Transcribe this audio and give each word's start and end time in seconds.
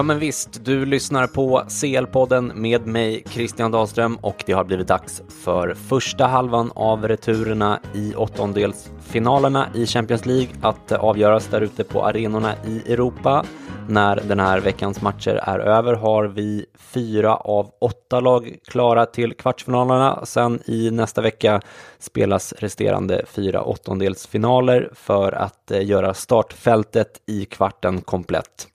Ja 0.00 0.04
men 0.04 0.18
visst, 0.18 0.64
du 0.64 0.86
lyssnar 0.86 1.26
på 1.26 1.62
CL-podden 1.68 2.52
med 2.54 2.86
mig 2.86 3.24
Christian 3.28 3.70
Dahlström 3.70 4.16
och 4.16 4.44
det 4.46 4.52
har 4.52 4.64
blivit 4.64 4.88
dags 4.88 5.22
för 5.44 5.74
första 5.74 6.26
halvan 6.26 6.72
av 6.74 7.08
returerna 7.08 7.80
i 7.94 8.14
åttondelsfinalerna 8.14 9.68
i 9.74 9.86
Champions 9.86 10.26
League 10.26 10.48
att 10.62 10.92
avgöras 10.92 11.46
där 11.46 11.60
ute 11.60 11.84
på 11.84 12.04
arenorna 12.04 12.54
i 12.66 12.92
Europa. 12.92 13.44
När 13.88 14.16
den 14.16 14.40
här 14.40 14.60
veckans 14.60 15.02
matcher 15.02 15.40
är 15.42 15.58
över 15.58 15.94
har 15.94 16.24
vi 16.24 16.66
fyra 16.78 17.36
av 17.36 17.70
åtta 17.80 18.20
lag 18.20 18.56
klara 18.68 19.06
till 19.06 19.34
kvartsfinalerna. 19.34 20.20
Sen 20.24 20.60
i 20.66 20.90
nästa 20.90 21.20
vecka 21.22 21.60
spelas 21.98 22.52
resterande 22.52 23.24
fyra 23.26 23.62
åttondelsfinaler 23.62 24.90
för 24.94 25.32
att 25.32 25.70
eh, 25.70 25.86
göra 25.86 26.14
startfältet 26.14 27.20
i 27.26 27.44
kvarten 27.44 28.00
komplett. 28.00 28.66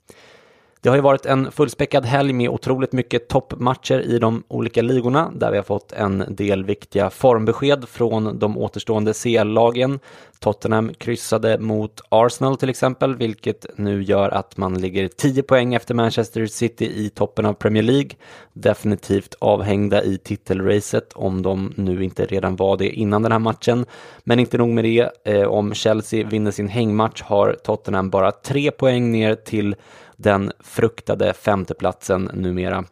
Det 0.85 0.89
har 0.89 0.95
ju 0.95 1.01
varit 1.01 1.25
en 1.25 1.51
fullspäckad 1.51 2.05
helg 2.05 2.33
med 2.33 2.49
otroligt 2.49 2.91
mycket 2.91 3.27
toppmatcher 3.27 3.99
i 3.99 4.19
de 4.19 4.43
olika 4.47 4.81
ligorna 4.81 5.31
där 5.35 5.51
vi 5.51 5.57
har 5.57 5.63
fått 5.63 5.91
en 5.91 6.23
del 6.29 6.65
viktiga 6.65 7.09
formbesked 7.09 7.89
från 7.89 8.39
de 8.39 8.57
återstående 8.57 9.13
CL-lagen. 9.13 9.99
Tottenham 10.39 10.93
kryssade 10.93 11.59
mot 11.59 12.01
Arsenal 12.09 12.57
till 12.57 12.69
exempel, 12.69 13.15
vilket 13.15 13.65
nu 13.77 14.03
gör 14.03 14.29
att 14.29 14.57
man 14.57 14.73
ligger 14.81 15.07
10 15.07 15.43
poäng 15.43 15.73
efter 15.73 15.93
Manchester 15.93 16.45
City 16.45 16.85
i 16.85 17.09
toppen 17.09 17.45
av 17.45 17.53
Premier 17.53 17.83
League. 17.83 18.09
Definitivt 18.53 19.35
avhängda 19.39 20.03
i 20.03 20.17
titelracet 20.17 21.13
om 21.13 21.41
de 21.41 21.73
nu 21.75 22.03
inte 22.03 22.25
redan 22.25 22.55
var 22.55 22.77
det 22.77 22.89
innan 22.89 23.21
den 23.21 23.31
här 23.31 23.39
matchen. 23.39 23.85
Men 24.23 24.39
inte 24.39 24.57
nog 24.57 24.69
med 24.69 24.83
det, 24.83 25.09
eh, 25.23 25.47
om 25.47 25.73
Chelsea 25.73 26.27
vinner 26.27 26.51
sin 26.51 26.67
hängmatch 26.67 27.21
har 27.21 27.57
Tottenham 27.63 28.09
bara 28.09 28.31
3 28.31 28.71
poäng 28.71 29.11
ner 29.11 29.35
till 29.35 29.75
den 30.17 30.51
fruktade 30.59 31.33
femteplatsen 31.33 32.29
numera. 32.33 32.85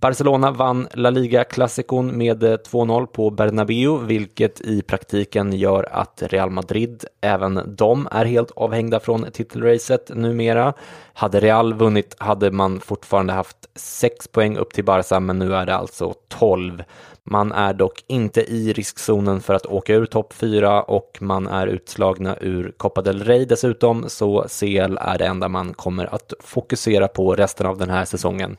Barcelona 0.00 0.50
vann 0.50 0.88
La 0.94 1.10
Liga-klassikon 1.10 2.18
med 2.18 2.42
eh, 2.42 2.56
2-0 2.56 3.06
på 3.06 3.30
Bernabéu, 3.30 3.98
vilket 3.98 4.60
i 4.60 4.82
praktiken 4.82 5.52
gör 5.52 5.88
att 5.92 6.22
Real 6.26 6.50
Madrid, 6.50 7.04
även 7.20 7.76
de, 7.76 8.08
är 8.10 8.24
helt 8.24 8.50
avhängda 8.50 9.00
från 9.00 9.26
titelracet 9.32 10.10
numera. 10.14 10.72
Hade 11.12 11.40
Real 11.40 11.74
vunnit 11.74 12.14
hade 12.18 12.50
man 12.50 12.80
fortfarande 12.80 13.32
haft 13.32 13.56
6 13.74 14.28
poäng 14.28 14.56
upp 14.56 14.72
till 14.72 14.84
Barca, 14.84 15.20
men 15.20 15.38
nu 15.38 15.54
är 15.54 15.66
det 15.66 15.74
alltså 15.74 16.14
12. 16.28 16.82
Man 17.28 17.52
är 17.52 17.72
dock 17.72 18.04
inte 18.06 18.40
i 18.40 18.72
riskzonen 18.72 19.40
för 19.40 19.54
att 19.54 19.66
åka 19.66 19.94
ur 19.94 20.06
topp 20.06 20.32
4 20.32 20.82
och 20.82 21.18
man 21.20 21.46
är 21.46 21.66
utslagna 21.66 22.36
ur 22.40 22.72
Copa 22.76 23.02
del 23.02 23.24
Rey 23.24 23.44
dessutom, 23.44 24.04
så 24.08 24.46
CL 24.48 24.98
är 25.00 25.18
det 25.18 25.26
enda 25.26 25.48
man 25.48 25.74
kommer 25.74 26.14
att 26.14 26.32
fokusera 26.40 27.08
på 27.08 27.34
resten 27.34 27.66
av 27.66 27.78
den 27.78 27.90
här 27.90 28.04
säsongen. 28.04 28.56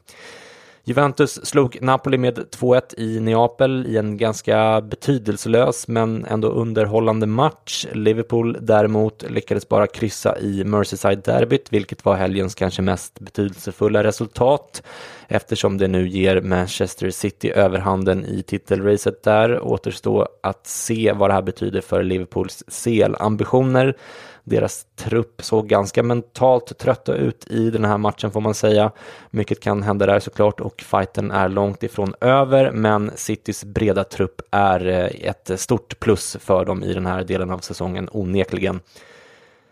Juventus 0.83 1.45
slog 1.45 1.77
Napoli 1.81 2.17
med 2.17 2.37
2-1 2.37 2.81
i 2.97 3.19
Neapel 3.19 3.85
i 3.87 3.97
en 3.97 4.17
ganska 4.17 4.81
betydelselös 4.81 5.87
men 5.87 6.25
ändå 6.25 6.47
underhållande 6.47 7.27
match. 7.27 7.85
Liverpool 7.91 8.57
däremot 8.61 9.23
lyckades 9.29 9.69
bara 9.69 9.87
kryssa 9.87 10.39
i 10.39 10.63
Merseyside-derbyt, 10.63 11.67
vilket 11.69 12.05
var 12.05 12.15
helgens 12.15 12.55
kanske 12.55 12.81
mest 12.81 13.19
betydelsefulla 13.19 14.03
resultat 14.03 14.83
eftersom 15.27 15.77
det 15.77 15.87
nu 15.87 16.07
ger 16.07 16.41
Manchester 16.41 17.09
City 17.09 17.51
överhanden 17.51 18.25
i 18.25 18.43
titelracet 18.43 19.23
där. 19.23 19.59
Återstår 19.59 20.27
att 20.43 20.67
se 20.67 21.13
vad 21.15 21.29
det 21.29 21.33
här 21.33 21.41
betyder 21.41 21.81
för 21.81 22.03
Liverpools 22.03 22.63
CL-ambitioner. 22.67 23.95
Deras 24.43 24.85
trupp 24.95 25.41
såg 25.43 25.67
ganska 25.67 26.03
mentalt 26.03 26.77
trötta 26.77 27.15
ut 27.15 27.47
i 27.49 27.69
den 27.69 27.85
här 27.85 27.97
matchen 27.97 28.31
får 28.31 28.41
man 28.41 28.53
säga. 28.53 28.91
Mycket 29.29 29.59
kan 29.59 29.83
hända 29.83 30.05
där 30.05 30.19
såklart 30.19 30.59
och 30.59 30.81
fighten 30.81 31.31
är 31.31 31.49
långt 31.49 31.83
ifrån 31.83 32.13
över 32.21 32.71
men 32.71 33.11
Citys 33.15 33.63
breda 33.65 34.03
trupp 34.03 34.41
är 34.51 34.87
eh, 34.87 35.29
ett 35.29 35.59
stort 35.59 35.99
plus 35.99 36.37
för 36.39 36.65
dem 36.65 36.83
i 36.83 36.93
den 36.93 37.05
här 37.05 37.23
delen 37.23 37.51
av 37.51 37.59
säsongen 37.59 38.09
onekligen. 38.11 38.79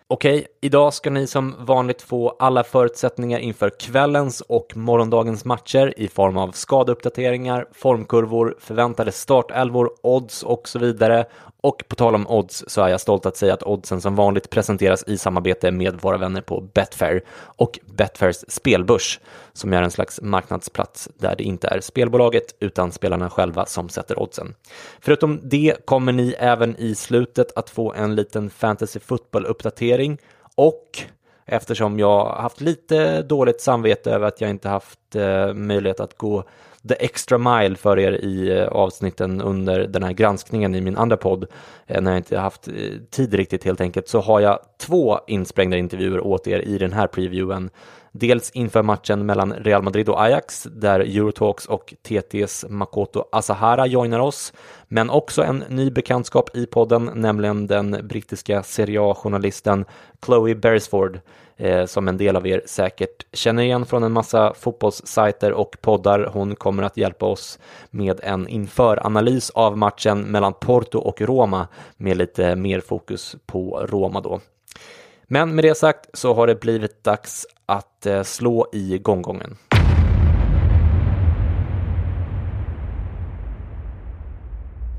Okej, 0.07 0.47
idag 0.61 0.93
ska 0.93 1.09
ni 1.09 1.27
som 1.27 1.55
vanligt 1.59 2.01
få 2.01 2.29
alla 2.39 2.63
förutsättningar 2.63 3.39
inför 3.39 3.69
kvällens 3.69 4.41
och 4.41 4.77
morgondagens 4.77 5.45
matcher 5.45 5.93
i 5.97 6.07
form 6.07 6.37
av 6.37 6.51
skadeuppdateringar, 6.51 7.67
formkurvor, 7.71 8.55
förväntade 8.59 9.11
startelvor, 9.11 9.89
odds 10.03 10.43
och 10.43 10.67
så 10.69 10.79
vidare. 10.79 11.25
Och 11.65 11.83
på 11.87 11.95
tal 11.95 12.15
om 12.15 12.27
odds 12.27 12.63
så 12.67 12.81
är 12.81 12.87
jag 12.87 13.01
stolt 13.01 13.25
att 13.25 13.37
säga 13.37 13.53
att 13.53 13.63
oddsen 13.63 14.01
som 14.01 14.15
vanligt 14.15 14.49
presenteras 14.49 15.03
i 15.07 15.17
samarbete 15.17 15.71
med 15.71 16.01
våra 16.01 16.17
vänner 16.17 16.41
på 16.41 16.61
Betfair 16.61 17.21
och 17.37 17.79
Betfairs 17.85 18.35
spelbörs 18.47 19.19
som 19.53 19.73
är 19.73 19.81
en 19.81 19.91
slags 19.91 20.21
marknadsplats 20.21 21.09
där 21.17 21.35
det 21.35 21.43
inte 21.43 21.67
är 21.67 21.79
spelbolaget 21.79 22.55
utan 22.59 22.91
spelarna 22.91 23.29
själva 23.29 23.65
som 23.65 23.89
sätter 23.89 24.19
oddsen. 24.19 24.55
Förutom 24.99 25.39
det 25.43 25.85
kommer 25.85 26.11
ni 26.11 26.35
även 26.39 26.75
i 26.77 26.95
slutet 26.95 27.57
att 27.57 27.69
få 27.69 27.93
en 27.93 28.15
liten 28.15 28.49
fantasy 28.49 28.99
football 28.99 29.45
uppdatering 29.45 30.17
och 30.55 30.99
eftersom 31.45 31.99
jag 31.99 32.25
haft 32.25 32.61
lite 32.61 33.21
dåligt 33.21 33.61
samvete 33.61 34.11
över 34.11 34.27
att 34.27 34.41
jag 34.41 34.49
inte 34.49 34.69
haft 34.69 35.15
eh, 35.15 35.53
möjlighet 35.53 35.99
att 35.99 36.17
gå 36.17 36.43
the 36.87 36.95
extra 36.99 37.37
mile 37.37 37.75
för 37.75 37.99
er 37.99 38.11
i 38.11 38.59
eh, 38.59 38.67
avsnitten 38.67 39.41
under 39.41 39.87
den 39.87 40.03
här 40.03 40.11
granskningen 40.11 40.75
i 40.75 40.81
min 40.81 40.97
andra 40.97 41.17
podd 41.17 41.45
eh, 41.87 42.01
när 42.01 42.11
jag 42.11 42.19
inte 42.19 42.37
haft 42.37 42.67
eh, 42.67 42.73
tid 43.09 43.33
riktigt 43.33 43.63
helt 43.63 43.81
enkelt 43.81 44.07
så 44.07 44.19
har 44.19 44.39
jag 44.39 44.59
två 44.77 45.19
insprängda 45.27 45.77
intervjuer 45.77 46.19
åt 46.19 46.47
er 46.47 46.59
i 46.59 46.77
den 46.77 46.93
här 46.93 47.07
previewen. 47.07 47.69
Dels 48.17 48.51
inför 48.51 48.83
matchen 48.83 49.25
mellan 49.25 49.53
Real 49.53 49.83
Madrid 49.83 50.09
och 50.09 50.21
Ajax 50.21 50.63
där 50.63 50.99
Eurotalks 50.99 51.65
och 51.65 51.93
TTs 52.01 52.65
Makoto 52.69 53.23
Asahara 53.31 53.87
joinar 53.87 54.19
oss, 54.19 54.53
men 54.87 55.09
också 55.09 55.43
en 55.43 55.63
ny 55.69 55.91
bekantskap 55.91 56.55
i 56.55 56.65
podden, 56.65 57.09
nämligen 57.15 57.67
den 57.67 58.07
brittiska 58.07 58.63
Serie 58.63 59.01
A-journalisten 59.01 59.85
Chloe 60.25 60.55
Beresford 60.55 61.19
eh, 61.57 61.85
som 61.85 62.07
en 62.07 62.17
del 62.17 62.35
av 62.35 62.47
er 62.47 62.61
säkert 62.65 63.25
känner 63.33 63.63
igen 63.63 63.85
från 63.85 64.03
en 64.03 64.11
massa 64.11 64.53
fotbollssajter 64.53 65.51
och 65.51 65.77
poddar. 65.81 66.29
Hon 66.33 66.55
kommer 66.55 66.83
att 66.83 66.97
hjälpa 66.97 67.25
oss 67.25 67.59
med 67.89 68.19
en 68.23 68.47
införanalys 68.47 69.49
av 69.49 69.77
matchen 69.77 70.21
mellan 70.21 70.53
Porto 70.53 70.99
och 70.99 71.21
Roma 71.21 71.67
med 71.97 72.17
lite 72.17 72.55
mer 72.55 72.79
fokus 72.79 73.35
på 73.45 73.85
Roma 73.89 74.21
då. 74.21 74.39
Men 75.27 75.55
med 75.55 75.63
det 75.63 75.75
sagt 75.75 76.09
så 76.13 76.33
har 76.33 76.47
det 76.47 76.55
blivit 76.55 77.03
dags 77.03 77.45
att 77.65 78.05
eh, 78.05 78.23
slå 78.23 78.67
i 78.73 78.97
gonggongen. 78.97 79.57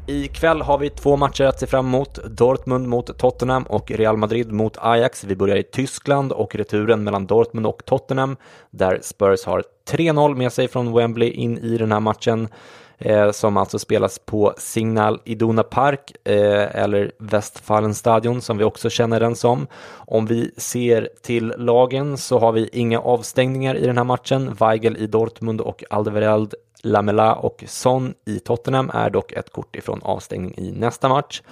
I 0.08 0.28
kväll 0.28 0.62
har 0.62 0.78
vi 0.78 0.90
två 0.90 1.16
matcher 1.16 1.44
att 1.44 1.60
se 1.60 1.66
fram 1.66 1.86
emot. 1.86 2.18
Dortmund 2.24 2.88
mot 2.88 3.18
Tottenham 3.18 3.62
och 3.62 3.90
Real 3.90 4.16
Madrid 4.16 4.52
mot 4.52 4.76
Ajax. 4.80 5.24
Vi 5.24 5.36
börjar 5.36 5.56
i 5.56 5.62
Tyskland 5.62 6.32
och 6.32 6.54
returen 6.54 7.04
mellan 7.04 7.26
Dortmund 7.26 7.66
och 7.66 7.84
Tottenham 7.84 8.36
där 8.70 9.00
Spurs 9.02 9.44
har 9.44 9.62
3-0 9.90 10.34
med 10.34 10.52
sig 10.52 10.68
från 10.68 10.92
Wembley 10.92 11.30
in 11.30 11.58
i 11.58 11.78
den 11.78 11.92
här 11.92 12.00
matchen 12.00 12.48
eh, 12.98 13.30
som 13.30 13.56
alltså 13.56 13.78
spelas 13.78 14.18
på 14.18 14.54
Signal 14.58 15.20
Iduna 15.24 15.62
Park 15.62 16.12
eh, 16.24 16.82
eller 16.82 17.12
Westfalenstadion 17.18 18.40
som 18.40 18.58
vi 18.58 18.64
också 18.64 18.90
känner 18.90 19.20
den 19.20 19.36
som. 19.36 19.66
Om 19.94 20.26
vi 20.26 20.50
ser 20.56 21.08
till 21.22 21.54
lagen 21.56 22.18
så 22.18 22.38
har 22.38 22.52
vi 22.52 22.68
inga 22.72 23.00
avstängningar 23.00 23.74
i 23.74 23.86
den 23.86 23.96
här 23.96 24.04
matchen. 24.04 24.54
Weigel 24.60 24.96
i 24.96 25.06
Dortmund 25.06 25.60
och 25.60 25.84
Alderweireld 25.90 26.54
Lamela 26.82 27.34
och 27.34 27.64
Son 27.66 28.14
i 28.24 28.38
Tottenham 28.38 28.90
är 28.94 29.10
dock 29.10 29.32
ett 29.32 29.52
kort 29.52 29.76
ifrån 29.76 30.00
avstängning 30.02 30.54
i 30.58 30.72
nästa 30.72 31.08
match. 31.08 31.42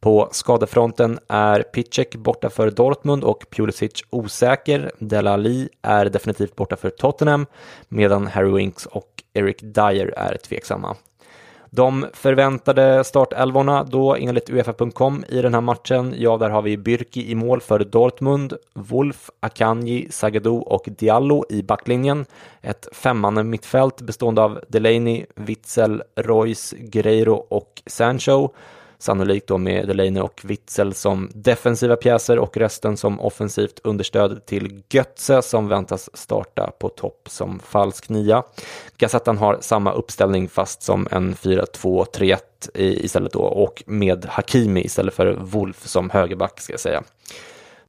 På 0.00 0.28
skadefronten 0.32 1.18
är 1.28 1.62
Picek 1.62 2.16
borta 2.16 2.50
för 2.50 2.70
Dortmund 2.70 3.24
och 3.24 3.44
Pulisic 3.50 4.04
osäker. 4.10 4.92
Delali 4.98 5.68
är 5.82 6.04
definitivt 6.06 6.56
borta 6.56 6.76
för 6.76 6.90
Tottenham 6.90 7.46
medan 7.88 8.26
Harry 8.26 8.52
Winks 8.52 8.86
och 8.86 9.22
Eric 9.32 9.56
Dyer 9.60 10.14
är 10.16 10.36
tveksamma. 10.36 10.96
De 11.72 12.06
förväntade 12.12 13.04
startelvorna 13.04 13.84
då 13.84 14.16
enligt 14.16 14.50
Uefa.com 14.50 15.24
i 15.28 15.42
den 15.42 15.54
här 15.54 15.60
matchen, 15.60 16.14
ja 16.16 16.36
där 16.36 16.50
har 16.50 16.62
vi 16.62 16.76
Byrki 16.76 17.30
i 17.30 17.34
mål 17.34 17.60
för 17.60 17.78
Dortmund, 17.78 18.54
Wolf, 18.74 19.30
Akanji, 19.40 20.08
Sagado 20.10 20.56
och 20.56 20.88
Diallo 20.98 21.44
i 21.48 21.62
backlinjen. 21.62 22.26
Ett 22.62 22.88
femmanne 22.92 23.42
mittfält 23.42 24.00
bestående 24.00 24.42
av 24.42 24.60
Delaney, 24.68 25.26
Witzel, 25.34 26.02
Royce, 26.16 26.76
Guerreiro 26.78 27.34
och 27.34 27.82
Sancho. 27.86 28.48
Sannolikt 29.00 29.46
då 29.46 29.58
med 29.58 29.88
Delaney 29.88 30.22
och 30.22 30.40
Witzel 30.44 30.94
som 30.94 31.30
defensiva 31.34 31.96
pjäser 31.96 32.38
och 32.38 32.56
resten 32.56 32.96
som 32.96 33.20
offensivt 33.20 33.80
understöd 33.84 34.46
till 34.46 34.82
Götze 34.90 35.42
som 35.42 35.68
väntas 35.68 36.10
starta 36.16 36.70
på 36.78 36.88
topp 36.88 37.28
som 37.30 37.58
falsk 37.58 38.08
nia. 38.08 38.42
Gazettan 38.98 39.38
har 39.38 39.58
samma 39.60 39.92
uppställning 39.92 40.48
fast 40.48 40.82
som 40.82 41.08
en 41.10 41.34
4-2-3-1 41.34 42.38
istället 42.74 43.32
då 43.32 43.40
och 43.40 43.82
med 43.86 44.24
Hakimi 44.24 44.80
istället 44.80 45.14
för 45.14 45.36
Wolf 45.40 45.86
som 45.86 46.10
högerback 46.10 46.60
ska 46.60 46.72
jag 46.72 46.80
säga. 46.80 47.02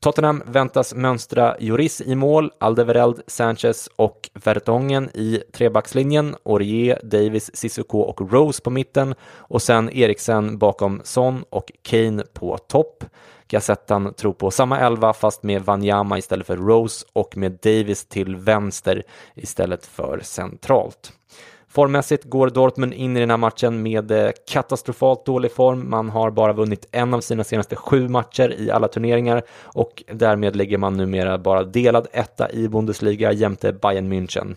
Tottenham 0.04 0.44
väntas 0.46 0.96
mönstra 0.96 1.56
Juris 1.60 2.02
i 2.02 2.16
mål, 2.16 2.52
Aldevereld, 2.60 3.22
Sanchez 3.28 3.90
och 3.96 4.30
Vertongen 4.34 5.10
i 5.14 5.44
trebackslinjen, 5.54 6.36
Aurier, 6.46 7.00
Davis, 7.04 7.52
Sissoko 7.54 8.00
och 8.00 8.32
Rose 8.32 8.62
på 8.62 8.70
mitten 8.70 9.16
och 9.38 9.62
sen 9.62 9.90
Eriksen 9.90 10.58
bakom 10.58 11.02
Son 11.04 11.44
och 11.50 11.72
Kane 11.82 12.24
på 12.34 12.58
topp. 12.58 13.04
Gazettan 13.48 14.14
tror 14.14 14.34
på 14.34 14.52
samma 14.52 14.80
elva 14.80 15.14
fast 15.14 15.44
med 15.44 15.62
Wanyama 15.62 16.18
istället 16.18 16.48
för 16.48 16.58
Rose 16.58 17.06
och 17.14 17.38
med 17.38 17.52
Davis 17.52 18.06
till 18.06 18.36
vänster 18.36 19.04
istället 19.36 19.86
för 19.86 20.20
centralt. 20.24 21.14
Formmässigt 21.72 22.24
går 22.24 22.50
Dortmund 22.50 22.94
in 22.94 23.18
i 23.18 23.20
den 23.20 23.30
här 23.30 23.38
matchen 23.38 23.84
med 23.84 24.12
eh, 24.12 24.32
katastrofalt 24.52 25.26
dålig 25.26 25.52
form. 25.52 25.90
Man 25.90 26.10
har 26.10 26.32
bara 26.32 26.54
vunnit 26.54 26.88
en 26.92 27.14
av 27.14 27.22
sina 27.22 27.44
senaste 27.44 27.76
sju 27.76 28.08
matcher 28.08 28.56
i 28.60 28.72
alla 28.72 28.88
turneringar 28.88 29.44
och 29.64 30.04
därmed 30.12 30.56
ligger 30.56 30.78
man 30.78 30.98
numera 30.98 31.38
bara 31.38 31.64
delad 31.64 32.08
etta 32.12 32.52
i 32.52 32.68
Bundesliga 32.68 33.32
jämte 33.32 33.74
Bayern 33.74 34.14
München. 34.14 34.56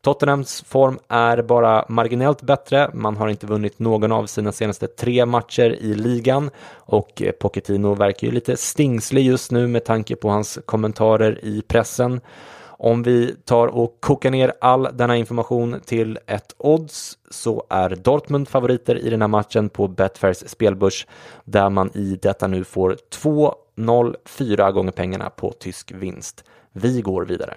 Tottenhams 0.00 0.62
form 0.62 0.98
är 1.08 1.42
bara 1.42 1.84
marginellt 1.88 2.42
bättre. 2.42 2.90
Man 2.94 3.16
har 3.16 3.28
inte 3.28 3.46
vunnit 3.46 3.78
någon 3.78 4.12
av 4.12 4.26
sina 4.26 4.52
senaste 4.52 4.86
tre 4.86 5.26
matcher 5.26 5.76
i 5.80 5.94
ligan 5.94 6.50
och 6.76 7.22
eh, 7.22 7.32
Pochettino 7.32 7.94
verkar 7.94 8.26
ju 8.26 8.32
lite 8.32 8.56
stingslig 8.56 9.22
just 9.22 9.50
nu 9.50 9.66
med 9.66 9.84
tanke 9.84 10.16
på 10.16 10.28
hans 10.28 10.58
kommentarer 10.64 11.44
i 11.44 11.62
pressen. 11.62 12.20
Om 12.84 13.02
vi 13.02 13.36
tar 13.44 13.66
och 13.66 13.96
kokar 14.00 14.30
ner 14.30 14.52
all 14.60 14.88
denna 14.92 15.16
information 15.16 15.80
till 15.84 16.18
ett 16.26 16.54
odds 16.58 17.18
så 17.30 17.66
är 17.70 17.90
Dortmund 17.90 18.48
favoriter 18.48 18.98
i 18.98 19.10
den 19.10 19.20
här 19.20 19.28
matchen 19.28 19.68
på 19.68 19.88
Betfairs 19.88 20.50
spelbörs 20.50 21.06
där 21.44 21.70
man 21.70 21.90
i 21.94 22.18
detta 22.22 22.46
nu 22.46 22.64
får 22.64 22.96
2,04 23.10 24.72
gånger 24.72 24.92
pengarna 24.92 25.30
på 25.30 25.52
tysk 25.52 25.92
vinst. 25.92 26.44
Vi 26.72 27.00
går 27.00 27.24
vidare 27.24 27.54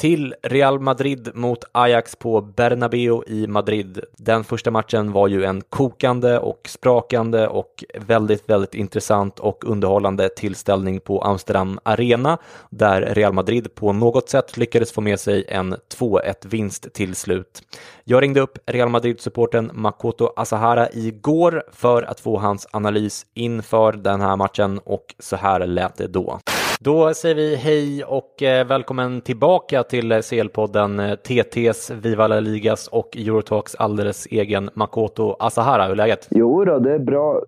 till 0.00 0.34
Real 0.42 0.80
Madrid 0.80 1.30
mot 1.34 1.64
Ajax 1.72 2.16
på 2.16 2.40
Bernabéu 2.40 3.22
i 3.26 3.46
Madrid. 3.46 4.00
Den 4.16 4.44
första 4.44 4.70
matchen 4.70 5.12
var 5.12 5.28
ju 5.28 5.44
en 5.44 5.62
kokande 5.68 6.38
och 6.38 6.60
sprakande 6.68 7.46
och 7.46 7.84
väldigt, 7.98 8.50
väldigt 8.50 8.74
intressant 8.74 9.38
och 9.38 9.64
underhållande 9.64 10.28
tillställning 10.28 11.00
på 11.00 11.22
Amsterdam 11.22 11.80
Arena 11.82 12.38
där 12.70 13.14
Real 13.14 13.32
Madrid 13.32 13.74
på 13.74 13.92
något 13.92 14.28
sätt 14.28 14.56
lyckades 14.56 14.92
få 14.92 15.00
med 15.00 15.20
sig 15.20 15.44
en 15.48 15.76
2-1 15.98 16.34
vinst 16.42 16.92
till 16.92 17.14
slut. 17.14 17.62
Jag 18.04 18.22
ringde 18.22 18.40
upp 18.40 18.58
Real 18.66 18.88
Madrid-supporten 18.88 19.70
Makoto 19.74 20.32
Asahara 20.36 20.90
igår 20.92 21.62
för 21.72 22.02
att 22.02 22.20
få 22.20 22.38
hans 22.38 22.66
analys 22.70 23.26
inför 23.34 23.92
den 23.92 24.20
här 24.20 24.36
matchen 24.36 24.78
och 24.84 25.14
så 25.18 25.36
här 25.36 25.66
lät 25.66 25.96
det 25.96 26.06
då. 26.06 26.40
Då 26.84 27.14
säger 27.14 27.34
vi 27.34 27.56
hej 27.56 28.04
och 28.04 28.42
eh, 28.42 28.66
välkommen 28.66 29.20
tillbaka 29.20 29.82
till 29.82 30.12
CL-podden 30.12 31.16
TTs, 31.16 31.90
Viva 31.90 32.26
La 32.26 32.40
Ligas 32.40 32.88
och 32.88 33.16
Eurotalks 33.16 33.74
alldeles 33.74 34.26
egen 34.26 34.70
Makoto 34.74 35.36
Asahara. 35.38 35.84
Hur 35.84 35.92
är 35.92 35.96
läget? 35.96 36.28
Jo 36.30 36.64
då, 36.64 36.78
det 36.78 36.92
är 36.92 36.98
bra. 36.98 37.42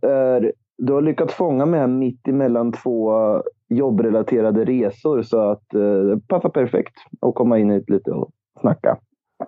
Du 0.78 0.92
har 0.92 1.02
lyckats 1.02 1.34
fånga 1.34 1.66
mig 1.66 1.86
mitt 1.88 2.28
emellan 2.28 2.72
två 2.72 3.12
jobbrelaterade 3.68 4.64
resor 4.64 5.22
så 5.22 5.50
att 5.50 5.74
eh, 5.74 5.80
det 5.80 6.20
passar 6.28 6.48
perfekt 6.48 6.94
att 7.20 7.34
komma 7.34 7.58
in 7.58 7.70
hit 7.70 7.90
lite 7.90 8.10
och 8.10 8.30
snacka. 8.60 8.98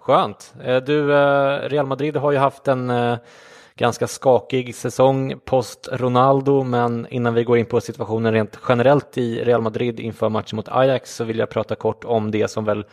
Skönt. 0.00 0.54
Eh, 0.64 0.76
du, 0.76 1.08
Real 1.68 1.86
Madrid 1.86 2.16
har 2.16 2.32
ju 2.32 2.38
haft 2.38 2.68
en 2.68 2.90
ganska 3.78 4.06
skakig 4.06 4.74
säsong 4.74 5.34
post 5.44 5.88
Ronaldo, 5.92 6.62
men 6.62 7.06
innan 7.10 7.34
vi 7.34 7.44
går 7.44 7.58
in 7.58 7.66
på 7.66 7.80
situationen 7.80 8.32
rent 8.32 8.58
generellt 8.68 9.18
i 9.18 9.44
Real 9.44 9.62
Madrid 9.62 10.00
inför 10.00 10.28
matchen 10.28 10.56
mot 10.56 10.68
Ajax 10.68 11.14
så 11.14 11.24
vill 11.24 11.38
jag 11.38 11.50
prata 11.50 11.74
kort 11.74 12.04
om 12.04 12.30
det 12.30 12.48
som 12.48 12.64
väl 12.64 12.84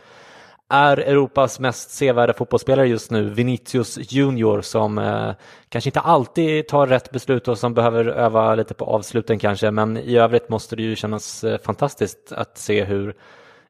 är 0.68 0.96
Europas 0.96 1.60
mest 1.60 1.90
sevärda 1.90 2.32
fotbollsspelare 2.32 2.88
just 2.88 3.10
nu, 3.10 3.30
Vinicius 3.30 4.12
Junior, 4.12 4.60
som 4.60 4.98
eh, 4.98 5.32
kanske 5.68 5.88
inte 5.88 6.00
alltid 6.00 6.68
tar 6.68 6.86
rätt 6.86 7.10
beslut 7.10 7.48
och 7.48 7.58
som 7.58 7.74
behöver 7.74 8.04
öva 8.04 8.54
lite 8.54 8.74
på 8.74 8.84
avsluten 8.84 9.38
kanske, 9.38 9.70
men 9.70 9.96
i 9.96 10.16
övrigt 10.16 10.48
måste 10.48 10.76
det 10.76 10.82
ju 10.82 10.96
kännas 10.96 11.44
eh, 11.44 11.58
fantastiskt 11.58 12.32
att 12.32 12.58
se 12.58 12.84
hur 12.84 13.14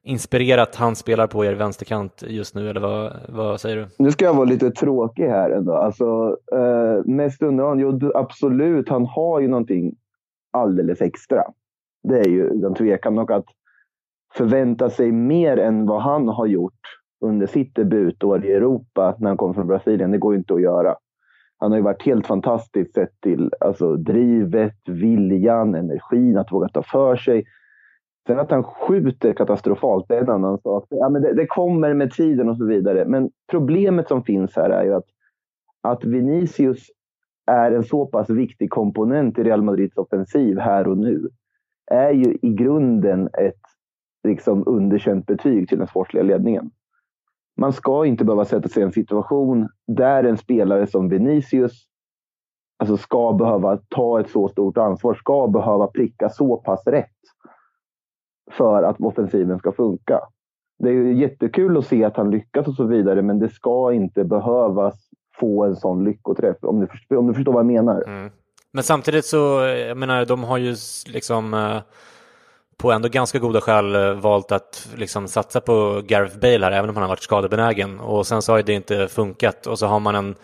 inspirerat 0.03 0.75
han 0.75 0.95
spelar 0.95 1.27
på 1.27 1.45
er 1.45 1.53
vänsterkant 1.53 2.23
just 2.27 2.55
nu, 2.55 2.69
eller 2.69 2.81
vad, 2.81 3.13
vad 3.29 3.61
säger 3.61 3.75
du? 3.75 3.87
Nu 3.99 4.11
ska 4.11 4.25
jag 4.25 4.33
vara 4.33 4.45
lite 4.45 4.71
tråkig 4.71 5.23
här 5.23 5.49
ändå. 5.49 5.73
Alltså, 5.73 6.37
eh, 6.55 7.05
mest 7.05 7.41
underhållande, 7.41 7.83
jo 7.83 8.11
absolut, 8.15 8.89
han 8.89 9.05
har 9.05 9.39
ju 9.39 9.47
någonting 9.47 9.95
alldeles 10.51 11.01
extra. 11.01 11.43
Det 12.03 12.19
är 12.19 12.29
ju 12.29 12.43
utan 12.43 12.73
tvekan. 12.73 13.19
Och 13.19 13.31
att 13.31 13.45
förvänta 14.33 14.89
sig 14.89 15.11
mer 15.11 15.57
än 15.57 15.85
vad 15.85 16.01
han 16.01 16.27
har 16.27 16.45
gjort 16.45 16.79
under 17.25 17.47
sitt 17.47 17.75
debutår 17.75 18.45
i 18.45 18.51
Europa 18.51 19.15
när 19.19 19.27
han 19.27 19.37
kom 19.37 19.53
från 19.53 19.67
Brasilien, 19.67 20.11
det 20.11 20.17
går 20.17 20.33
ju 20.33 20.37
inte 20.37 20.53
att 20.53 20.61
göra. 20.61 20.95
Han 21.57 21.71
har 21.71 21.77
ju 21.77 21.83
varit 21.83 22.05
helt 22.05 22.27
fantastisk 22.27 22.93
sett 22.93 23.21
till 23.21 23.51
alltså, 23.59 23.95
drivet, 23.95 24.77
viljan, 24.87 25.75
energin, 25.75 26.37
att 26.37 26.51
våga 26.51 26.67
ta 26.67 26.83
för 26.83 27.15
sig. 27.15 27.45
Sen 28.27 28.39
att 28.39 28.51
han 28.51 28.63
skjuter 28.63 29.33
katastrofalt, 29.33 30.05
det 30.07 30.17
är 30.17 30.21
en 30.21 30.29
annan 30.29 30.57
sak. 30.57 30.85
Ja, 30.89 31.09
men 31.09 31.21
det, 31.21 31.33
det, 31.33 31.45
kommer 31.45 31.93
med 31.93 32.11
tiden 32.11 32.49
och 32.49 32.57
så 32.57 32.65
vidare. 32.65 33.05
Men 33.05 33.31
problemet 33.51 34.07
som 34.07 34.23
finns 34.23 34.55
här 34.55 34.69
är 34.69 34.83
ju 34.83 34.93
att, 34.93 35.05
att 35.81 36.03
Vinicius 36.03 36.87
är 37.45 37.71
en 37.71 37.83
så 37.83 38.05
pass 38.05 38.29
viktig 38.29 38.69
komponent 38.69 39.39
i 39.39 39.43
Real 39.43 39.61
Madrids 39.61 39.97
offensiv 39.97 40.59
här 40.59 40.87
och 40.87 40.97
nu. 40.97 41.29
Är 41.91 42.11
ju 42.11 42.37
i 42.41 42.49
grunden 42.49 43.29
ett 43.33 43.61
liksom 44.27 44.63
underkänt 44.67 45.25
betyg 45.25 45.69
till 45.69 45.77
den 45.77 45.87
sportsliga 45.87 46.23
ledningen. 46.23 46.71
Man 47.57 47.73
ska 47.73 48.05
inte 48.05 48.25
behöva 48.25 48.45
sätta 48.45 48.69
sig 48.69 48.81
i 48.81 48.85
en 48.85 48.91
situation 48.91 49.69
där 49.87 50.23
en 50.23 50.37
spelare 50.37 50.87
som 50.87 51.09
Vinicius 51.09 51.87
alltså 52.79 52.97
ska 52.97 53.33
behöva 53.33 53.79
ta 53.89 54.19
ett 54.19 54.29
så 54.29 54.47
stort 54.47 54.77
ansvar, 54.77 55.13
ska 55.13 55.47
behöva 55.47 55.87
pricka 55.87 56.29
så 56.29 56.57
pass 56.57 56.87
rätt 56.87 57.09
för 58.51 58.83
att 58.83 58.99
offensiven 58.99 59.59
ska 59.59 59.71
funka. 59.71 60.19
Det 60.79 60.89
är 60.89 60.93
ju 60.93 61.21
jättekul 61.21 61.77
att 61.77 61.87
se 61.87 62.03
att 62.03 62.17
han 62.17 62.31
lyckas 62.31 62.67
och 62.67 62.75
så 62.75 62.83
vidare, 62.83 63.21
men 63.21 63.39
det 63.39 63.49
ska 63.49 63.93
inte 63.93 64.23
behövas 64.23 65.09
få 65.39 65.63
en 65.63 65.75
sån 65.75 66.03
lyckoträff, 66.03 66.57
om 66.61 66.79
du 66.79 66.87
förstår, 66.87 67.17
om 67.17 67.27
du 67.27 67.33
förstår 67.33 67.53
vad 67.53 67.59
jag 67.59 67.65
menar. 67.65 68.03
Mm. 68.07 68.31
Men 68.71 68.83
samtidigt 68.83 69.25
så, 69.25 69.37
jag 69.87 69.97
menar, 69.97 70.25
de 70.25 70.43
har 70.43 70.57
ju 70.57 70.75
liksom 71.07 71.53
eh, 71.53 71.77
på 72.77 72.91
ändå 72.91 73.09
ganska 73.09 73.39
goda 73.39 73.61
skäl 73.61 73.95
eh, 73.95 74.13
valt 74.13 74.51
att 74.51 74.89
liksom 74.95 75.27
satsa 75.27 75.61
på 75.61 76.01
Gareth 76.05 76.39
Bale 76.39 76.65
här, 76.65 76.71
även 76.71 76.89
om 76.89 76.95
han 76.95 77.03
har 77.03 77.09
varit 77.09 77.23
skadebenägen. 77.23 77.99
Och 77.99 78.27
sen 78.27 78.41
så 78.41 78.51
har 78.51 78.57
ju 78.57 78.63
det 78.63 78.73
inte 78.73 79.07
funkat 79.07 79.67
och 79.67 79.79
så 79.79 79.87
har 79.87 79.99
man 79.99 80.15
en 80.15 80.35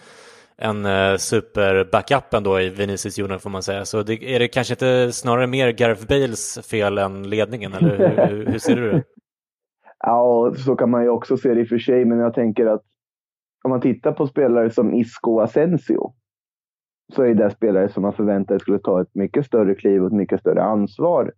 en 0.62 0.86
eh, 0.86 1.16
super-backup 1.18 2.34
ändå 2.34 2.60
i 2.60 2.70
Vinicius 2.70 3.20
Junior 3.20 3.38
får 3.38 3.50
man 3.50 3.64
säga. 3.64 3.86
Så 3.86 4.04
det, 4.04 4.36
är 4.36 4.40
det 4.40 4.48
kanske 4.48 4.74
inte 4.74 5.12
snarare 5.12 5.48
mer 5.48 5.72
Gareth 5.72 6.08
Bales 6.08 6.60
fel 6.72 6.98
än 6.98 7.30
ledningen, 7.30 7.74
eller 7.74 8.28
hur, 8.30 8.46
hur 8.46 8.60
ser 8.60 8.76
du 8.76 8.92
det? 8.92 9.04
Ja, 10.04 10.54
så 10.66 10.76
kan 10.76 10.90
man 10.90 11.04
ju 11.04 11.10
också 11.10 11.38
se 11.38 11.54
det 11.54 11.62
i 11.62 11.64
och 11.64 11.68
för 11.68 11.78
sig, 11.78 12.06
men 12.06 12.20
jag 12.20 12.34
tänker 12.34 12.66
att 12.66 12.82
om 13.64 13.72
man 13.72 13.82
tittar 13.82 14.12
på 14.12 14.28
spelare 14.28 14.70
som 14.70 14.94
Isco 14.94 15.40
Asensio 15.40 16.14
så 17.14 17.24
är 17.24 17.36
det 17.36 17.50
spelare 17.50 17.90
som 17.90 18.04
man 18.04 18.14
förväntade 18.14 18.60
skulle 18.60 18.80
ta 18.80 19.02
ett 19.02 19.16
mycket 19.16 19.46
större 19.46 19.76
kliv 19.76 20.02
och 20.02 20.08
ett 20.08 20.14
mycket 20.14 20.40
större 20.40 20.64
ansvar 20.64 21.34